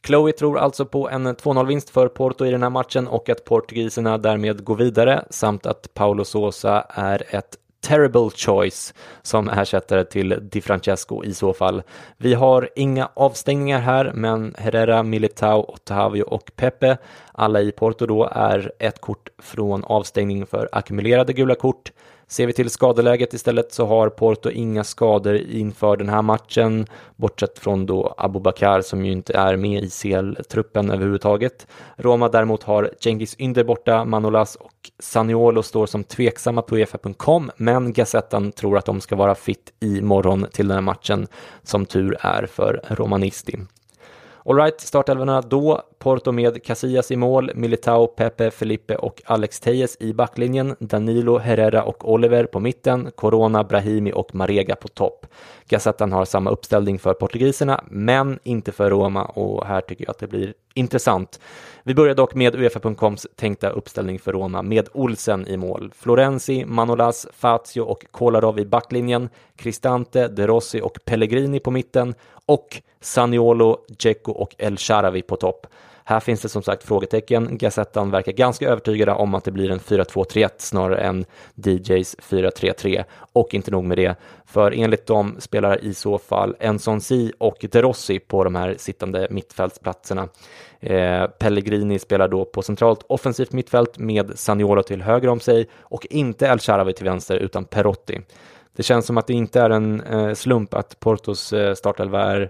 Chloe 0.07 0.31
tror 0.31 0.59
alltså 0.59 0.85
på 0.85 1.09
en 1.09 1.27
2-0-vinst 1.27 1.89
för 1.89 2.07
Porto 2.07 2.45
i 2.45 2.51
den 2.51 2.63
här 2.63 2.69
matchen 2.69 3.07
och 3.07 3.29
att 3.29 3.45
portugiserna 3.45 4.17
därmed 4.17 4.63
går 4.63 4.75
vidare 4.75 5.23
samt 5.29 5.65
att 5.65 5.93
Paulo 5.93 6.25
Sosa 6.25 6.85
är 6.89 7.35
ett 7.35 7.57
terrible 7.81 8.29
choice 8.35 8.93
som 9.21 9.49
ersättare 9.49 10.03
till 10.03 10.39
Di 10.41 10.61
Francesco 10.61 11.23
i 11.23 11.33
så 11.33 11.53
fall. 11.53 11.83
Vi 12.17 12.33
har 12.33 12.69
inga 12.75 13.09
avstängningar 13.13 13.79
här, 13.79 14.11
men 14.13 14.55
Herrera, 14.57 15.03
Militao, 15.03 15.65
Ottavio 15.67 16.23
och 16.23 16.51
Pepe, 16.55 16.97
alla 17.31 17.61
i 17.61 17.71
Porto 17.71 18.05
då, 18.05 18.29
är 18.31 18.71
ett 18.79 19.01
kort 19.01 19.29
från 19.39 19.83
avstängning 19.83 20.45
för 20.45 20.69
ackumulerade 20.71 21.33
gula 21.33 21.55
kort. 21.55 21.91
Ser 22.29 22.47
vi 22.47 22.53
till 22.53 22.69
skadeläget 22.69 23.33
istället 23.33 23.73
så 23.73 23.85
har 23.85 24.09
Porto 24.09 24.49
inga 24.49 24.83
skador 24.83 25.35
inför 25.35 25.97
den 25.97 26.09
här 26.09 26.21
matchen, 26.21 26.85
bortsett 27.15 27.59
från 27.59 27.85
då 27.85 28.13
Abubakar 28.17 28.81
som 28.81 29.05
ju 29.05 29.11
inte 29.11 29.33
är 29.33 29.55
med 29.55 29.83
i 29.83 29.89
CL-truppen 29.89 30.91
överhuvudtaget. 30.91 31.67
Roma 31.95 32.29
däremot 32.29 32.63
har 32.63 32.91
Cengiz 33.03 33.35
Ynder 33.39 33.63
borta, 33.63 34.05
Manolas 34.05 34.55
och 34.55 34.91
Saniolo 34.99 35.63
står 35.63 35.85
som 35.85 36.03
tveksamma 36.03 36.61
på 36.61 36.75
Uefa.com, 36.75 37.51
men 37.57 37.93
Gazettan 37.93 38.51
tror 38.51 38.77
att 38.77 38.85
de 38.85 39.01
ska 39.01 39.15
vara 39.15 39.35
fit 39.35 39.73
i 39.79 40.01
morgon 40.01 40.45
till 40.51 40.67
den 40.67 40.75
här 40.75 40.81
matchen, 40.81 41.27
som 41.63 41.85
tur 41.85 42.17
är 42.21 42.45
för 42.45 42.81
Romanisti. 42.87 43.57
Alright, 44.49 44.81
startelvorna 44.81 45.41
då. 45.41 45.81
Porto 45.99 46.31
med 46.31 46.63
Casillas 46.63 47.11
i 47.11 47.15
mål, 47.15 47.51
Militao, 47.55 48.07
Pepe, 48.07 48.51
Felipe 48.51 48.95
och 48.95 49.21
Alex 49.25 49.59
Tejes 49.59 49.97
i 49.99 50.13
backlinjen, 50.13 50.75
Danilo, 50.79 51.37
Herrera 51.37 51.83
och 51.83 52.11
Oliver 52.11 52.43
på 52.43 52.59
mitten, 52.59 53.11
Corona, 53.15 53.63
Brahimi 53.63 54.11
och 54.15 54.35
Marega 54.35 54.75
på 54.75 54.87
topp. 54.87 55.25
Gazettan 55.69 56.11
har 56.11 56.25
samma 56.25 56.49
uppställning 56.49 56.99
för 56.99 57.13
portugiserna, 57.13 57.83
men 57.87 58.39
inte 58.43 58.71
för 58.71 58.89
Roma 58.89 59.25
och 59.25 59.65
här 59.65 59.81
tycker 59.81 60.05
jag 60.05 60.11
att 60.11 60.19
det 60.19 60.27
blir 60.27 60.53
intressant. 60.77 61.39
Vi 61.83 61.93
börjar 61.93 62.15
dock 62.15 62.35
med 62.35 62.55
Uefa.coms 62.55 63.27
tänkta 63.35 63.69
uppställning 63.69 64.19
för 64.19 64.33
Roma 64.33 64.61
med 64.61 64.89
Olsen 64.93 65.47
i 65.47 65.57
mål, 65.57 65.91
Florenzi, 65.95 66.65
Manolas, 66.65 67.27
Fazio 67.33 67.81
och 67.81 68.05
Kolarov 68.11 68.59
i 68.59 68.65
backlinjen, 68.65 69.29
Cristante, 69.55 70.27
De 70.27 70.47
Rossi 70.47 70.81
och 70.81 70.97
Pellegrini 71.05 71.59
på 71.59 71.71
mitten 71.71 72.13
och 72.45 72.81
Saniolo, 73.01 73.77
Dzeko 73.89 74.31
och 74.31 74.55
El 74.57 74.77
Sharawi 74.77 75.21
på 75.21 75.35
topp. 75.35 75.67
Här 76.09 76.19
finns 76.19 76.41
det 76.41 76.49
som 76.49 76.63
sagt 76.63 76.83
frågetecken. 76.83 77.57
Gazettan 77.57 78.11
verkar 78.11 78.31
ganska 78.31 78.69
övertygade 78.69 79.11
om 79.11 79.35
att 79.35 79.43
det 79.43 79.51
blir 79.51 79.71
en 79.71 79.79
4-2-3-1 79.79 80.49
snarare 80.57 80.97
än 80.97 81.25
DJs 81.55 82.15
4-3-3. 82.17 83.03
Och 83.33 83.53
inte 83.53 83.71
nog 83.71 83.83
med 83.83 83.97
det, 83.97 84.15
för 84.45 84.71
enligt 84.71 85.05
dem 85.05 85.35
spelar 85.39 85.83
i 85.83 85.93
så 85.93 86.17
fall 86.17 86.55
Enson 86.59 87.01
Si 87.01 87.31
och 87.37 87.65
De 87.71 87.81
Rossi 87.81 88.19
på 88.19 88.43
de 88.43 88.55
här 88.55 88.75
sittande 88.77 89.27
mittfältsplatserna. 89.29 90.27
Eh, 90.79 91.27
Pellegrini 91.27 91.99
spelar 91.99 92.27
då 92.27 92.45
på 92.45 92.61
centralt 92.61 93.03
offensivt 93.09 93.51
mittfält 93.51 93.97
med 93.97 94.39
Saniolo 94.39 94.83
till 94.83 95.01
höger 95.01 95.27
om 95.27 95.39
sig 95.39 95.67
och 95.79 96.07
inte 96.09 96.45
El 96.45 96.59
Sharawi 96.59 96.93
till 96.93 97.05
vänster 97.05 97.37
utan 97.37 97.65
Perotti. 97.65 98.21
Det 98.75 98.83
känns 98.83 99.05
som 99.05 99.17
att 99.17 99.27
det 99.27 99.33
inte 99.33 99.61
är 99.61 99.69
en 99.69 100.01
eh, 100.01 100.33
slump 100.33 100.73
att 100.73 100.99
Portos 100.99 101.53
eh, 101.53 101.73
startelva 101.73 102.23
är 102.23 102.49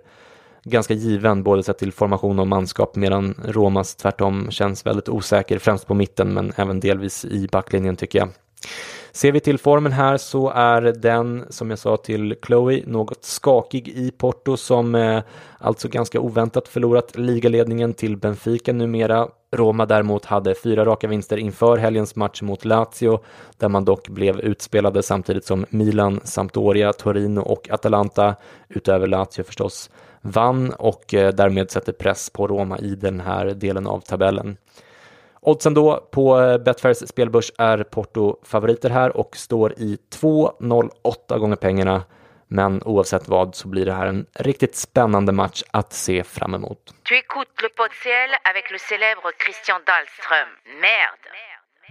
ganska 0.69 0.93
given 0.93 1.43
både 1.43 1.63
sett 1.63 1.77
till 1.77 1.91
formation 1.91 2.39
och 2.39 2.47
manskap 2.47 2.95
medan 2.95 3.35
Romas 3.45 3.95
tvärtom 3.95 4.51
känns 4.51 4.85
väldigt 4.85 5.09
osäker, 5.09 5.59
främst 5.59 5.87
på 5.87 5.93
mitten 5.93 6.33
men 6.33 6.53
även 6.55 6.79
delvis 6.79 7.25
i 7.25 7.47
backlinjen 7.51 7.95
tycker 7.95 8.19
jag. 8.19 8.29
Ser 9.11 9.31
vi 9.31 9.39
till 9.39 9.57
formen 9.57 9.91
här 9.91 10.17
så 10.17 10.49
är 10.49 10.81
den, 10.81 11.45
som 11.49 11.69
jag 11.69 11.79
sa 11.79 11.97
till 11.97 12.35
Chloe, 12.45 12.83
något 12.85 13.23
skakig 13.23 13.87
i 13.87 14.11
Porto 14.11 14.57
som 14.57 14.95
eh, 14.95 15.21
alltså 15.59 15.87
ganska 15.87 16.19
oväntat 16.19 16.67
förlorat 16.67 17.17
ligaledningen 17.17 17.93
till 17.93 18.17
Benfica 18.17 18.73
numera. 18.73 19.27
Roma 19.57 19.85
däremot 19.85 20.25
hade 20.25 20.55
fyra 20.55 20.85
raka 20.85 21.07
vinster 21.07 21.37
inför 21.37 21.77
helgens 21.77 22.15
match 22.15 22.41
mot 22.41 22.65
Lazio, 22.65 23.19
där 23.57 23.69
man 23.69 23.85
dock 23.85 24.09
blev 24.09 24.39
utspelade 24.39 25.03
samtidigt 25.03 25.45
som 25.45 25.65
Milan, 25.69 26.19
Sampdoria, 26.23 26.93
Torino 26.93 27.39
och 27.39 27.69
Atalanta, 27.69 28.35
utöver 28.69 29.07
Lazio 29.07 29.43
förstås, 29.43 29.89
vann 30.21 30.73
och 30.73 31.13
eh, 31.13 31.33
därmed 31.33 31.71
sätter 31.71 31.93
press 31.93 32.29
på 32.29 32.47
Roma 32.47 32.79
i 32.79 32.95
den 32.95 33.19
här 33.19 33.45
delen 33.45 33.87
av 33.87 33.99
tabellen. 33.99 34.57
Oddsen 35.41 35.73
då 35.73 36.07
på 36.11 36.39
eh, 36.39 36.57
Betfairs 36.57 36.97
spelbörs 36.97 37.51
är 37.57 37.83
Porto 37.83 38.35
favoriter 38.43 38.89
här 38.89 39.17
och 39.17 39.37
står 39.37 39.73
i 39.77 39.97
2,08 40.21 41.37
gånger 41.39 41.55
pengarna. 41.55 42.03
Men 42.47 42.81
oavsett 42.83 43.27
vad 43.27 43.55
så 43.55 43.67
blir 43.67 43.85
det 43.85 43.93
här 43.93 44.07
en 44.07 44.25
riktigt 44.33 44.75
spännande 44.75 45.31
match 45.31 45.63
att 45.71 45.93
se 45.93 46.23
fram 46.23 46.53
emot. 46.53 46.93
Tu 47.03 47.15
écoutes 47.15 47.61
le 47.61 47.69
Podciel 47.69 48.29
avec 48.43 48.71
le 48.71 48.77
célèbre 48.77 49.31
Christian 49.45 49.81
Dahlström. 49.85 50.49
Merde! 50.81 51.29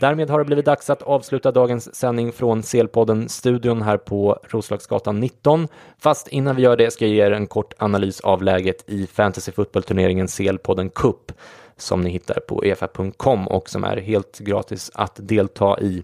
Därmed 0.01 0.31
har 0.31 0.39
det 0.39 0.45
blivit 0.45 0.65
dags 0.65 0.91
att 0.91 1.03
avsluta 1.03 1.53
dagens 1.53 1.95
sändning 1.95 2.33
från 2.33 2.63
Selpodden-studion 2.63 3.83
här 3.83 3.97
på 3.97 4.39
Roslagsgatan 4.49 5.21
19. 5.21 5.69
Fast 5.99 6.29
innan 6.29 6.57
vi 6.57 6.63
gör 6.63 6.77
det 6.77 6.91
ska 6.91 7.07
jag 7.07 7.15
ge 7.15 7.23
er 7.23 7.31
en 7.31 7.47
kort 7.47 7.75
analys 7.79 8.21
av 8.21 8.43
läget 8.43 8.85
i 8.87 9.07
fantasy 9.07 9.53
turneringen 9.53 10.29
Selpodden 10.29 10.91
Cup 10.91 11.33
som 11.79 12.01
ni 12.01 12.11
hittar 12.11 12.41
på 12.41 12.63
efa.com 12.65 13.49
och 13.49 13.69
som 13.69 13.85
är 13.85 13.97
helt 13.97 14.39
gratis 14.39 14.91
att 14.95 15.17
delta 15.17 15.81
i. 15.81 16.03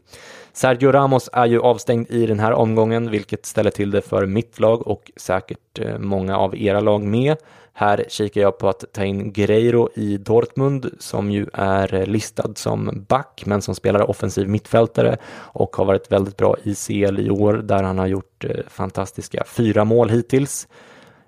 Sergio 0.52 0.92
Ramos 0.92 1.30
är 1.32 1.46
ju 1.46 1.60
avstängd 1.60 2.10
i 2.10 2.26
den 2.26 2.40
här 2.40 2.52
omgången, 2.52 3.10
vilket 3.10 3.46
ställer 3.46 3.70
till 3.70 3.90
det 3.90 4.02
för 4.02 4.26
mitt 4.26 4.60
lag 4.60 4.86
och 4.86 5.10
säkert 5.16 5.78
eh, 5.78 5.98
många 5.98 6.36
av 6.36 6.56
era 6.56 6.80
lag 6.80 7.02
med. 7.02 7.36
Här 7.74 8.04
kikar 8.08 8.40
jag 8.40 8.58
på 8.58 8.68
att 8.68 8.84
ta 8.92 9.04
in 9.04 9.32
Guerreiro 9.32 9.88
i 9.94 10.16
Dortmund 10.16 10.90
som 10.98 11.30
ju 11.30 11.46
är 11.52 12.06
listad 12.06 12.54
som 12.54 13.04
back 13.08 13.42
men 13.46 13.62
som 13.62 13.74
spelar 13.74 14.10
offensiv 14.10 14.48
mittfältare 14.48 15.16
och 15.34 15.76
har 15.76 15.84
varit 15.84 16.12
väldigt 16.12 16.36
bra 16.36 16.56
i 16.62 16.74
CL 16.74 17.20
i 17.20 17.30
år 17.30 17.54
där 17.54 17.82
han 17.82 17.98
har 17.98 18.06
gjort 18.06 18.44
eh, 18.44 18.50
fantastiska 18.68 19.44
fyra 19.46 19.84
mål 19.84 20.10
hittills. 20.10 20.68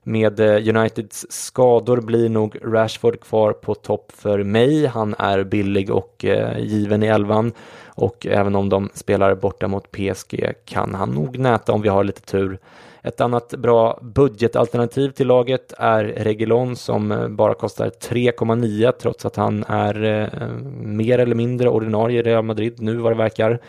Med 0.04 0.40
eh, 0.40 0.76
Uniteds 0.76 1.26
skador 1.28 2.00
blir 2.00 2.28
nog 2.28 2.56
Rashford 2.62 3.20
kvar 3.20 3.52
på 3.52 3.74
topp 3.74 4.12
för 4.16 4.42
mig. 4.42 4.86
Han 4.86 5.14
är 5.18 5.44
billig 5.44 5.90
och 5.90 6.24
eh, 6.24 6.58
given 6.58 7.02
i 7.02 7.06
elvan 7.06 7.52
och 7.86 8.26
även 8.26 8.56
om 8.56 8.68
de 8.68 8.90
spelar 8.94 9.34
borta 9.34 9.68
mot 9.68 9.90
PSG 9.90 10.52
kan 10.64 10.94
han 10.94 11.10
nog 11.10 11.38
näta 11.38 11.72
om 11.72 11.82
vi 11.82 11.88
har 11.88 12.04
lite 12.04 12.22
tur. 12.22 12.58
Ett 13.02 13.20
annat 13.20 13.54
bra 13.58 13.98
budgetalternativ 14.02 15.10
till 15.10 15.26
laget 15.26 15.72
är 15.78 16.04
Regilon 16.04 16.76
som 16.76 17.12
eh, 17.12 17.28
bara 17.28 17.54
kostar 17.54 17.86
3,9 17.86 18.92
trots 18.92 19.26
att 19.26 19.36
han 19.36 19.64
är 19.68 20.04
eh, 20.04 20.48
mer 20.82 21.18
eller 21.18 21.34
mindre 21.34 21.68
ordinarie 21.68 22.18
i 22.18 22.22
Real 22.22 22.44
Madrid 22.44 22.82
nu 22.82 22.96
vad 22.96 23.12
det 23.12 23.16
verkar. 23.16 23.60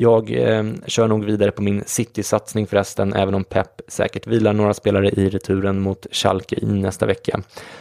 Jag 0.00 0.30
eh, 0.30 0.64
kör 0.86 1.08
nog 1.08 1.24
vidare 1.24 1.50
på 1.50 1.62
min 1.62 1.82
City-satsning 1.86 2.66
förresten, 2.66 3.12
även 3.14 3.34
om 3.34 3.44
Pep 3.44 3.80
säkert 3.88 4.26
vilar 4.26 4.52
några 4.52 4.74
spelare 4.74 5.08
i 5.08 5.28
returen 5.28 5.80
mot 5.80 6.06
Schalke 6.10 6.56
i 6.56 6.66
nästa 6.66 7.06
vecka. 7.06 7.40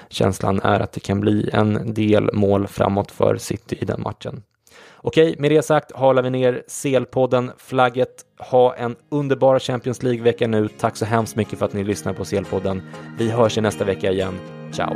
Känslan 0.10 0.60
är 0.64 0.80
att 0.80 0.92
det 0.92 1.00
kan 1.00 1.20
bli 1.20 1.50
en 1.54 1.94
del 1.94 2.34
mål 2.34 2.68
framåt 2.68 3.12
för 3.12 3.38
City 3.38 3.78
i 3.82 3.86
den 3.86 4.02
matchen. 4.02 4.44
Okej, 4.98 5.36
med 5.40 5.52
det 5.52 5.62
sagt 5.62 5.92
halar 5.92 6.24
vi 6.24 6.30
ner 6.30 6.64
CL-podden, 6.68 7.52
flagget. 7.58 8.26
Ha 8.40 8.76
en 8.76 8.96
underbar 9.12 9.60
Champions 9.60 10.04
League-vecka 10.04 10.48
nu. 10.48 10.68
Tack 10.68 10.98
så 10.98 11.06
hemskt 11.06 11.36
mycket 11.36 11.60
för 11.60 11.66
att 11.66 11.74
ni 11.74 11.84
lyssnar 11.84 12.14
på 12.14 12.24
CL-podden. 12.24 12.82
Vi 13.18 13.30
hörs 13.30 13.58
i 13.58 13.62
nästa 13.62 13.86
vecka 13.86 14.12
igen. 14.12 14.40
Ciao! 14.72 14.96